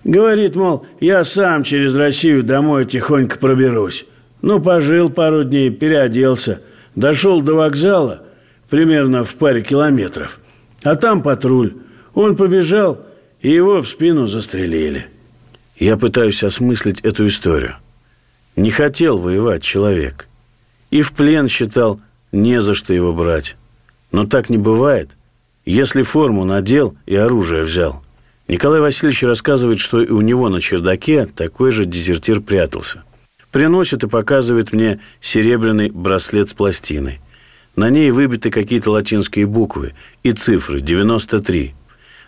Говорит, 0.03 0.55
мол, 0.55 0.87
я 0.99 1.23
сам 1.23 1.63
через 1.63 1.95
Россию 1.95 2.41
домой 2.41 2.85
тихонько 2.85 3.37
проберусь. 3.37 4.07
Ну, 4.41 4.59
пожил 4.59 5.09
пару 5.09 5.43
дней, 5.43 5.69
переоделся. 5.69 6.61
Дошел 6.95 7.41
до 7.41 7.53
вокзала, 7.53 8.23
примерно 8.69 9.23
в 9.23 9.35
паре 9.35 9.61
километров. 9.61 10.39
А 10.83 10.95
там 10.95 11.21
патруль. 11.21 11.75
Он 12.13 12.35
побежал, 12.35 13.05
и 13.41 13.49
его 13.49 13.81
в 13.81 13.87
спину 13.87 14.27
застрелили. 14.27 15.07
Я 15.77 15.97
пытаюсь 15.97 16.43
осмыслить 16.43 17.01
эту 17.01 17.27
историю. 17.27 17.77
Не 18.55 18.71
хотел 18.71 19.17
воевать 19.17 19.63
человек. 19.63 20.27
И 20.89 21.01
в 21.01 21.13
плен 21.13 21.47
считал, 21.47 22.01
не 22.31 22.61
за 22.61 22.73
что 22.73 22.93
его 22.93 23.13
брать. 23.13 23.55
Но 24.11 24.25
так 24.25 24.49
не 24.49 24.57
бывает, 24.57 25.09
если 25.65 26.01
форму 26.01 26.43
надел 26.43 26.95
и 27.05 27.15
оружие 27.15 27.63
взял. 27.63 28.03
Николай 28.47 28.81
Васильевич 28.81 29.23
рассказывает, 29.23 29.79
что 29.79 30.01
и 30.01 30.09
у 30.09 30.19
него 30.19 30.49
на 30.49 30.59
чердаке 30.59 31.25
такой 31.25 31.71
же 31.71 31.85
дезертир 31.85 32.41
прятался. 32.41 33.03
Приносит 33.51 34.03
и 34.03 34.07
показывает 34.07 34.71
мне 34.71 34.99
серебряный 35.19 35.89
браслет 35.89 36.49
с 36.49 36.53
пластиной. 36.53 37.19
На 37.75 37.89
ней 37.89 38.11
выбиты 38.11 38.49
какие-то 38.49 38.91
латинские 38.91 39.45
буквы 39.45 39.93
и 40.23 40.31
цифры 40.31 40.81
93. 40.81 41.73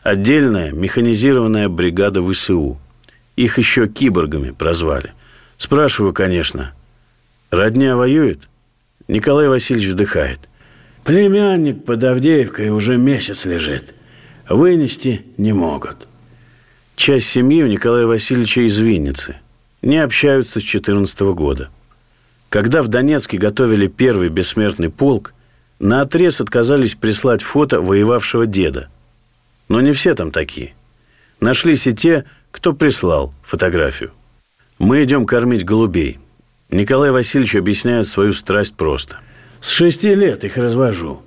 Отдельная 0.03 0.71
механизированная 0.71 1.69
бригада 1.69 2.21
ВСУ. 2.24 2.78
Их 3.36 3.57
еще 3.57 3.88
киборгами 3.88 4.51
прозвали. 4.51 5.13
Спрашиваю, 5.57 6.13
конечно, 6.13 6.74
родня 7.51 7.95
воюет? 7.95 8.49
Николай 9.07 9.47
Васильевич 9.47 9.89
вздыхает. 9.89 10.39
Племянник 11.03 11.84
под 11.86 12.03
Авдеевкой 12.03 12.69
уже 12.69 12.97
месяц 12.97 13.45
лежит. 13.45 13.93
Вынести 14.49 15.26
не 15.38 15.53
могут. 15.53 16.07
Часть 16.95 17.28
семьи 17.28 17.63
у 17.63 17.67
Николая 17.67 18.05
Васильевича 18.05 18.61
из 18.61 18.78
Винницы. 18.78 19.38
Не 19.84 19.97
общаются 19.97 20.61
с 20.61 20.63
14 20.63 21.19
года. 21.36 21.69
Когда 22.47 22.84
в 22.84 22.88
Донецке 22.88 23.38
готовили 23.38 23.88
первый 23.88 24.29
бессмертный 24.29 24.89
полк, 24.89 25.34
на 25.77 25.99
отрез 25.99 26.39
отказались 26.39 26.95
прислать 26.95 27.41
фото 27.41 27.81
воевавшего 27.81 28.45
деда. 28.45 28.88
Но 29.67 29.81
не 29.81 29.91
все 29.91 30.15
там 30.15 30.31
такие. 30.31 30.73
Нашлись 31.41 31.86
и 31.86 31.93
те, 31.93 32.23
кто 32.51 32.71
прислал 32.71 33.34
фотографию? 33.43 34.11
Мы 34.79 35.03
идем 35.03 35.25
кормить 35.25 35.65
голубей. 35.65 36.19
Николай 36.71 37.11
Васильевич 37.11 37.57
объясняет 37.57 38.07
свою 38.07 38.31
страсть 38.31 38.75
просто. 38.75 39.17
С 39.59 39.69
шести 39.69 40.15
лет 40.15 40.45
их 40.45 40.55
развожу. 40.55 41.23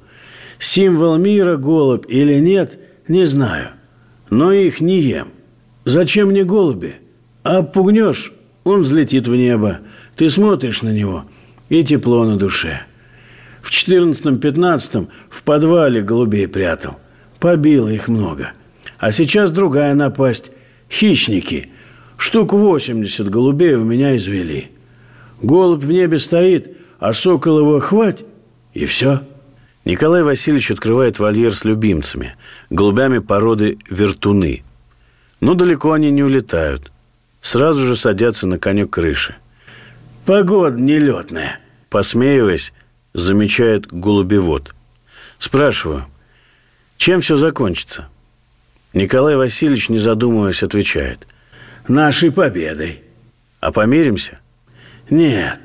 Символ 0.58 1.18
мира, 1.18 1.58
голубь 1.58 2.06
или 2.08 2.38
нет, 2.40 2.78
не 3.06 3.26
знаю. 3.26 3.72
Но 4.30 4.50
их 4.50 4.80
не 4.80 4.98
ем. 5.02 5.28
Зачем 5.84 6.28
мне 6.28 6.42
голуби? 6.42 6.96
А 7.42 7.62
пугнешь, 7.62 8.32
он 8.66 8.82
взлетит 8.82 9.28
в 9.28 9.36
небо. 9.36 9.78
Ты 10.16 10.28
смотришь 10.28 10.82
на 10.82 10.92
него, 10.92 11.24
и 11.68 11.84
тепло 11.84 12.24
на 12.24 12.36
душе. 12.36 12.82
В 13.62 13.70
четырнадцатом-пятнадцатом 13.70 15.08
в 15.30 15.44
подвале 15.44 16.02
голубей 16.02 16.48
прятал. 16.48 16.98
Побило 17.38 17.88
их 17.88 18.08
много. 18.08 18.52
А 18.98 19.12
сейчас 19.12 19.52
другая 19.52 19.94
напасть. 19.94 20.50
Хищники. 20.90 21.70
Штук 22.16 22.54
80 22.54 23.28
голубей 23.30 23.74
у 23.74 23.84
меня 23.84 24.16
извели. 24.16 24.72
Голубь 25.40 25.84
в 25.84 25.90
небе 25.90 26.18
стоит, 26.18 26.76
а 26.98 27.12
сокол 27.12 27.60
его 27.60 27.78
хвать, 27.78 28.24
и 28.74 28.84
все. 28.86 29.20
Николай 29.84 30.24
Васильевич 30.24 30.72
открывает 30.72 31.20
вольер 31.20 31.54
с 31.54 31.64
любимцами, 31.64 32.34
голубями 32.70 33.18
породы 33.18 33.78
вертуны. 33.88 34.64
Но 35.40 35.54
далеко 35.54 35.92
они 35.92 36.10
не 36.10 36.24
улетают. 36.24 36.90
Сразу 37.40 37.84
же 37.84 37.96
садятся 37.96 38.46
на 38.46 38.58
конек 38.58 38.90
крыши. 38.90 39.36
Погода 40.24 40.76
нелетная. 40.76 41.60
Посмеиваясь, 41.88 42.72
замечает 43.14 43.86
голубевод. 43.86 44.74
Спрашиваю, 45.38 46.06
чем 46.96 47.20
все 47.20 47.36
закончится? 47.36 48.08
Николай 48.92 49.36
Васильевич, 49.36 49.88
не 49.88 49.98
задумываясь, 49.98 50.62
отвечает. 50.62 51.28
Нашей 51.86 52.32
победой. 52.32 53.02
А 53.60 53.70
помиримся? 53.70 54.40
Нет. 55.08 55.60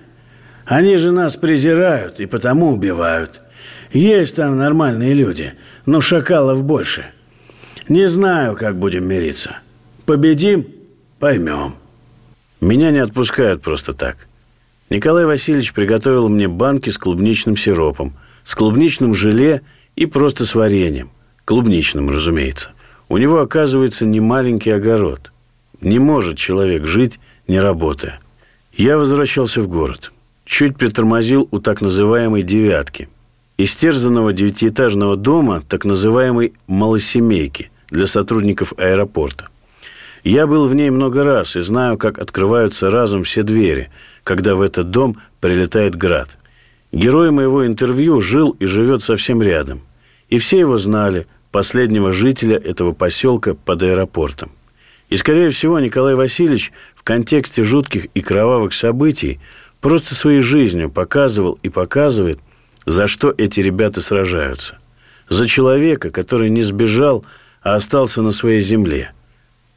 Они 0.65 0.97
же 0.97 1.11
нас 1.11 1.35
презирают 1.35 2.19
и 2.19 2.27
потому 2.27 2.71
убивают. 2.71 3.41
Есть 3.91 4.35
там 4.35 4.57
нормальные 4.57 5.13
люди, 5.13 5.53
но 5.85 6.01
шакалов 6.01 6.63
больше. 6.63 7.05
Не 7.89 8.07
знаю, 8.07 8.55
как 8.55 8.77
будем 8.77 9.07
мириться. 9.07 9.57
Победим– 10.05 10.67
поймем. 11.21 11.75
Меня 12.61 12.89
не 12.89 12.97
отпускают 12.97 13.61
просто 13.61 13.93
так. 13.93 14.27
Николай 14.89 15.25
Васильевич 15.25 15.71
приготовил 15.71 16.27
мне 16.29 16.47
банки 16.47 16.89
с 16.89 16.97
клубничным 16.97 17.55
сиропом, 17.55 18.13
с 18.43 18.55
клубничным 18.55 19.13
желе 19.13 19.61
и 19.95 20.07
просто 20.07 20.47
с 20.47 20.55
вареньем. 20.55 21.11
Клубничным, 21.45 22.09
разумеется. 22.09 22.71
У 23.07 23.17
него, 23.17 23.39
оказывается, 23.39 24.03
не 24.05 24.19
маленький 24.19 24.71
огород. 24.71 25.31
Не 25.79 25.99
может 25.99 26.37
человек 26.37 26.87
жить, 26.87 27.19
не 27.47 27.59
работая. 27.59 28.19
Я 28.73 28.97
возвращался 28.97 29.61
в 29.61 29.67
город. 29.67 30.11
Чуть 30.43 30.75
притормозил 30.75 31.47
у 31.51 31.59
так 31.59 31.81
называемой 31.81 32.41
«девятки». 32.41 33.09
Истерзанного 33.59 34.33
девятиэтажного 34.33 35.15
дома 35.17 35.61
так 35.69 35.85
называемой 35.85 36.53
«малосемейки» 36.65 37.69
для 37.91 38.07
сотрудников 38.07 38.73
аэропорта. 38.77 39.50
Я 40.23 40.47
был 40.47 40.67
в 40.67 40.75
ней 40.75 40.89
много 40.89 41.23
раз 41.23 41.55
и 41.55 41.61
знаю, 41.61 41.97
как 41.97 42.19
открываются 42.19 42.89
разом 42.89 43.23
все 43.23 43.43
двери, 43.43 43.89
когда 44.23 44.55
в 44.55 44.61
этот 44.61 44.91
дом 44.91 45.17
прилетает 45.39 45.95
град. 45.95 46.29
Герой 46.91 47.31
моего 47.31 47.65
интервью 47.65 48.21
жил 48.21 48.51
и 48.59 48.65
живет 48.65 49.01
совсем 49.01 49.41
рядом. 49.41 49.81
И 50.29 50.37
все 50.37 50.59
его 50.59 50.77
знали– 50.77 51.27
последнего 51.51 52.11
жителя 52.11 52.57
этого 52.57 52.93
поселка 52.93 53.53
под 53.53 53.83
аэропортом. 53.83 54.51
И, 55.09 55.17
скорее 55.17 55.49
всего, 55.49 55.79
Николай 55.79 56.15
Васильевич 56.15 56.71
в 56.95 57.03
контексте 57.03 57.63
жутких 57.63 58.05
и 58.13 58.21
кровавых 58.21 58.73
событий 58.73 59.39
просто 59.81 60.15
своей 60.15 60.39
жизнью 60.39 60.89
показывал 60.89 61.59
и 61.61 61.69
показывает, 61.69 62.39
за 62.85 63.07
что 63.07 63.33
эти 63.37 63.59
ребята 63.59 64.01
сражаются. 64.01 64.77
За 65.29 65.47
человека, 65.47 66.09
который 66.09 66.49
не 66.49 66.63
сбежал, 66.63 67.25
а 67.61 67.75
остался 67.75 68.21
на 68.21 68.31
своей 68.31 68.61
земле, 68.61 69.11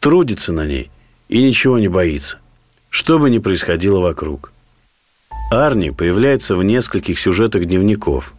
трудится 0.04 0.52
на 0.52 0.66
ней 0.66 0.90
и 1.30 1.42
ничего 1.42 1.78
не 1.78 1.88
боится, 1.88 2.36
что 2.90 3.18
бы 3.18 3.30
ни 3.30 3.38
происходило 3.38 4.00
вокруг. 4.00 4.52
Арни 5.50 5.92
появляется 5.92 6.56
в 6.56 6.62
нескольких 6.62 7.18
сюжетах 7.18 7.64
дневников. 7.64 8.34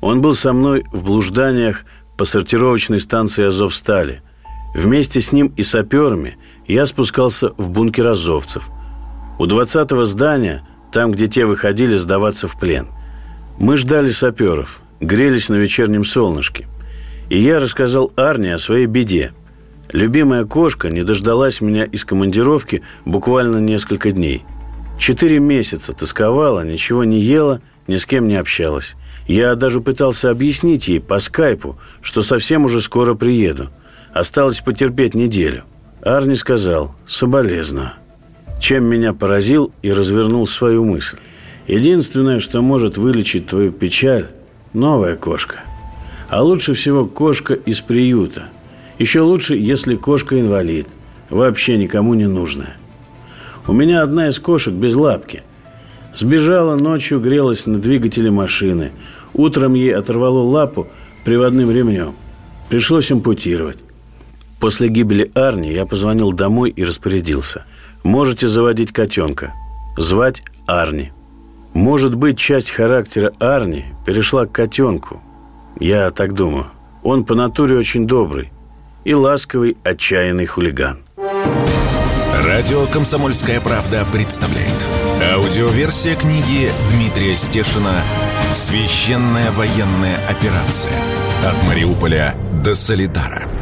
Он 0.00 0.22
был 0.22 0.34
со 0.34 0.54
мной 0.54 0.86
в 0.92 1.04
блужданиях 1.04 1.84
по 2.16 2.24
сортировочной 2.24 3.00
станции 3.00 3.44
Азовстали. 3.44 4.22
Вместе 4.74 5.20
с 5.20 5.30
ним 5.30 5.52
и 5.58 5.62
саперами 5.62 6.38
я 6.66 6.86
спускался 6.86 7.50
в 7.58 7.68
бункер 7.68 8.08
азовцев. 8.08 8.70
У 9.38 9.44
20-го 9.44 10.06
здания, 10.06 10.66
там, 10.90 11.12
где 11.12 11.26
те 11.26 11.44
выходили 11.44 11.96
сдаваться 11.96 12.48
в 12.48 12.58
плен. 12.58 12.86
Мы 13.58 13.76
ждали 13.76 14.10
саперов, 14.10 14.80
грелись 15.00 15.50
на 15.50 15.56
вечернем 15.56 16.06
солнышке. 16.06 16.66
И 17.28 17.38
я 17.38 17.60
рассказал 17.60 18.10
Арне 18.16 18.54
о 18.54 18.58
своей 18.58 18.86
беде. 18.86 19.34
Любимая 19.92 20.44
кошка 20.44 20.88
не 20.88 21.02
дождалась 21.02 21.60
меня 21.60 21.84
из 21.84 22.04
командировки 22.04 22.82
буквально 23.04 23.58
несколько 23.58 24.12
дней. 24.12 24.44
Четыре 24.98 25.40
месяца 25.40 25.92
тосковала, 25.92 26.64
ничего 26.64 27.04
не 27.04 27.18
ела, 27.18 27.60
ни 27.86 27.96
с 27.96 28.06
кем 28.06 28.28
не 28.28 28.36
общалась. 28.36 28.94
Я 29.26 29.54
даже 29.54 29.80
пытался 29.80 30.30
объяснить 30.30 30.88
ей 30.88 31.00
по 31.00 31.18
скайпу, 31.18 31.78
что 32.02 32.22
совсем 32.22 32.64
уже 32.64 32.80
скоро 32.80 33.14
приеду. 33.14 33.70
Осталось 34.12 34.60
потерпеть 34.60 35.14
неделю. 35.14 35.64
Арни 36.02 36.34
сказал 36.34 36.94
«соболезно», 37.06 37.94
чем 38.60 38.84
меня 38.84 39.12
поразил 39.12 39.72
и 39.82 39.92
развернул 39.92 40.46
свою 40.46 40.84
мысль. 40.84 41.18
Единственное, 41.66 42.40
что 42.40 42.62
может 42.62 42.96
вылечить 42.96 43.46
твою 43.46 43.72
печаль– 43.72 44.28
новая 44.72 45.16
кошка. 45.16 45.60
А 46.28 46.42
лучше 46.42 46.74
всего 46.74 47.06
кошка 47.06 47.54
из 47.54 47.80
приюта. 47.80 48.48
Еще 49.00 49.22
лучше, 49.22 49.56
если 49.56 49.96
кошка 49.96 50.38
инвалид, 50.38 50.86
вообще 51.30 51.78
никому 51.78 52.12
не 52.12 52.26
нужная. 52.26 52.76
У 53.66 53.72
меня 53.72 54.02
одна 54.02 54.28
из 54.28 54.38
кошек 54.38 54.74
без 54.74 54.94
лапки. 54.94 55.42
Сбежала 56.14 56.76
ночью, 56.76 57.18
грелась 57.18 57.64
на 57.64 57.78
двигателе 57.78 58.30
машины. 58.30 58.92
Утром 59.32 59.72
ей 59.72 59.94
оторвало 59.94 60.42
лапу 60.42 60.86
приводным 61.24 61.70
ремнем. 61.70 62.14
Пришлось 62.68 63.10
ампутировать. 63.10 63.78
После 64.60 64.88
гибели 64.88 65.30
Арни 65.34 65.72
я 65.72 65.86
позвонил 65.86 66.32
домой 66.32 66.68
и 66.68 66.84
распорядился. 66.84 67.64
Можете 68.02 68.48
заводить 68.48 68.92
котенка. 68.92 69.54
Звать 69.96 70.42
Арни. 70.66 71.10
Может 71.72 72.16
быть, 72.16 72.36
часть 72.36 72.70
характера 72.70 73.32
Арни 73.38 73.86
перешла 74.04 74.44
к 74.44 74.52
котенку. 74.52 75.22
Я 75.78 76.10
так 76.10 76.34
думаю. 76.34 76.66
Он 77.02 77.24
по 77.24 77.34
натуре 77.34 77.78
очень 77.78 78.06
добрый 78.06 78.50
и 79.04 79.14
ласковый, 79.14 79.76
отчаянный 79.84 80.46
хулиган. 80.46 81.04
Радио 82.34 82.86
«Комсомольская 82.86 83.60
правда» 83.60 84.06
представляет. 84.12 84.86
Аудиоверсия 85.34 86.16
книги 86.16 86.70
Дмитрия 86.90 87.36
Стешина 87.36 88.02
«Священная 88.52 89.50
военная 89.52 90.16
операция. 90.26 90.96
От 91.46 91.62
Мариуполя 91.68 92.34
до 92.62 92.74
Солидара». 92.74 93.59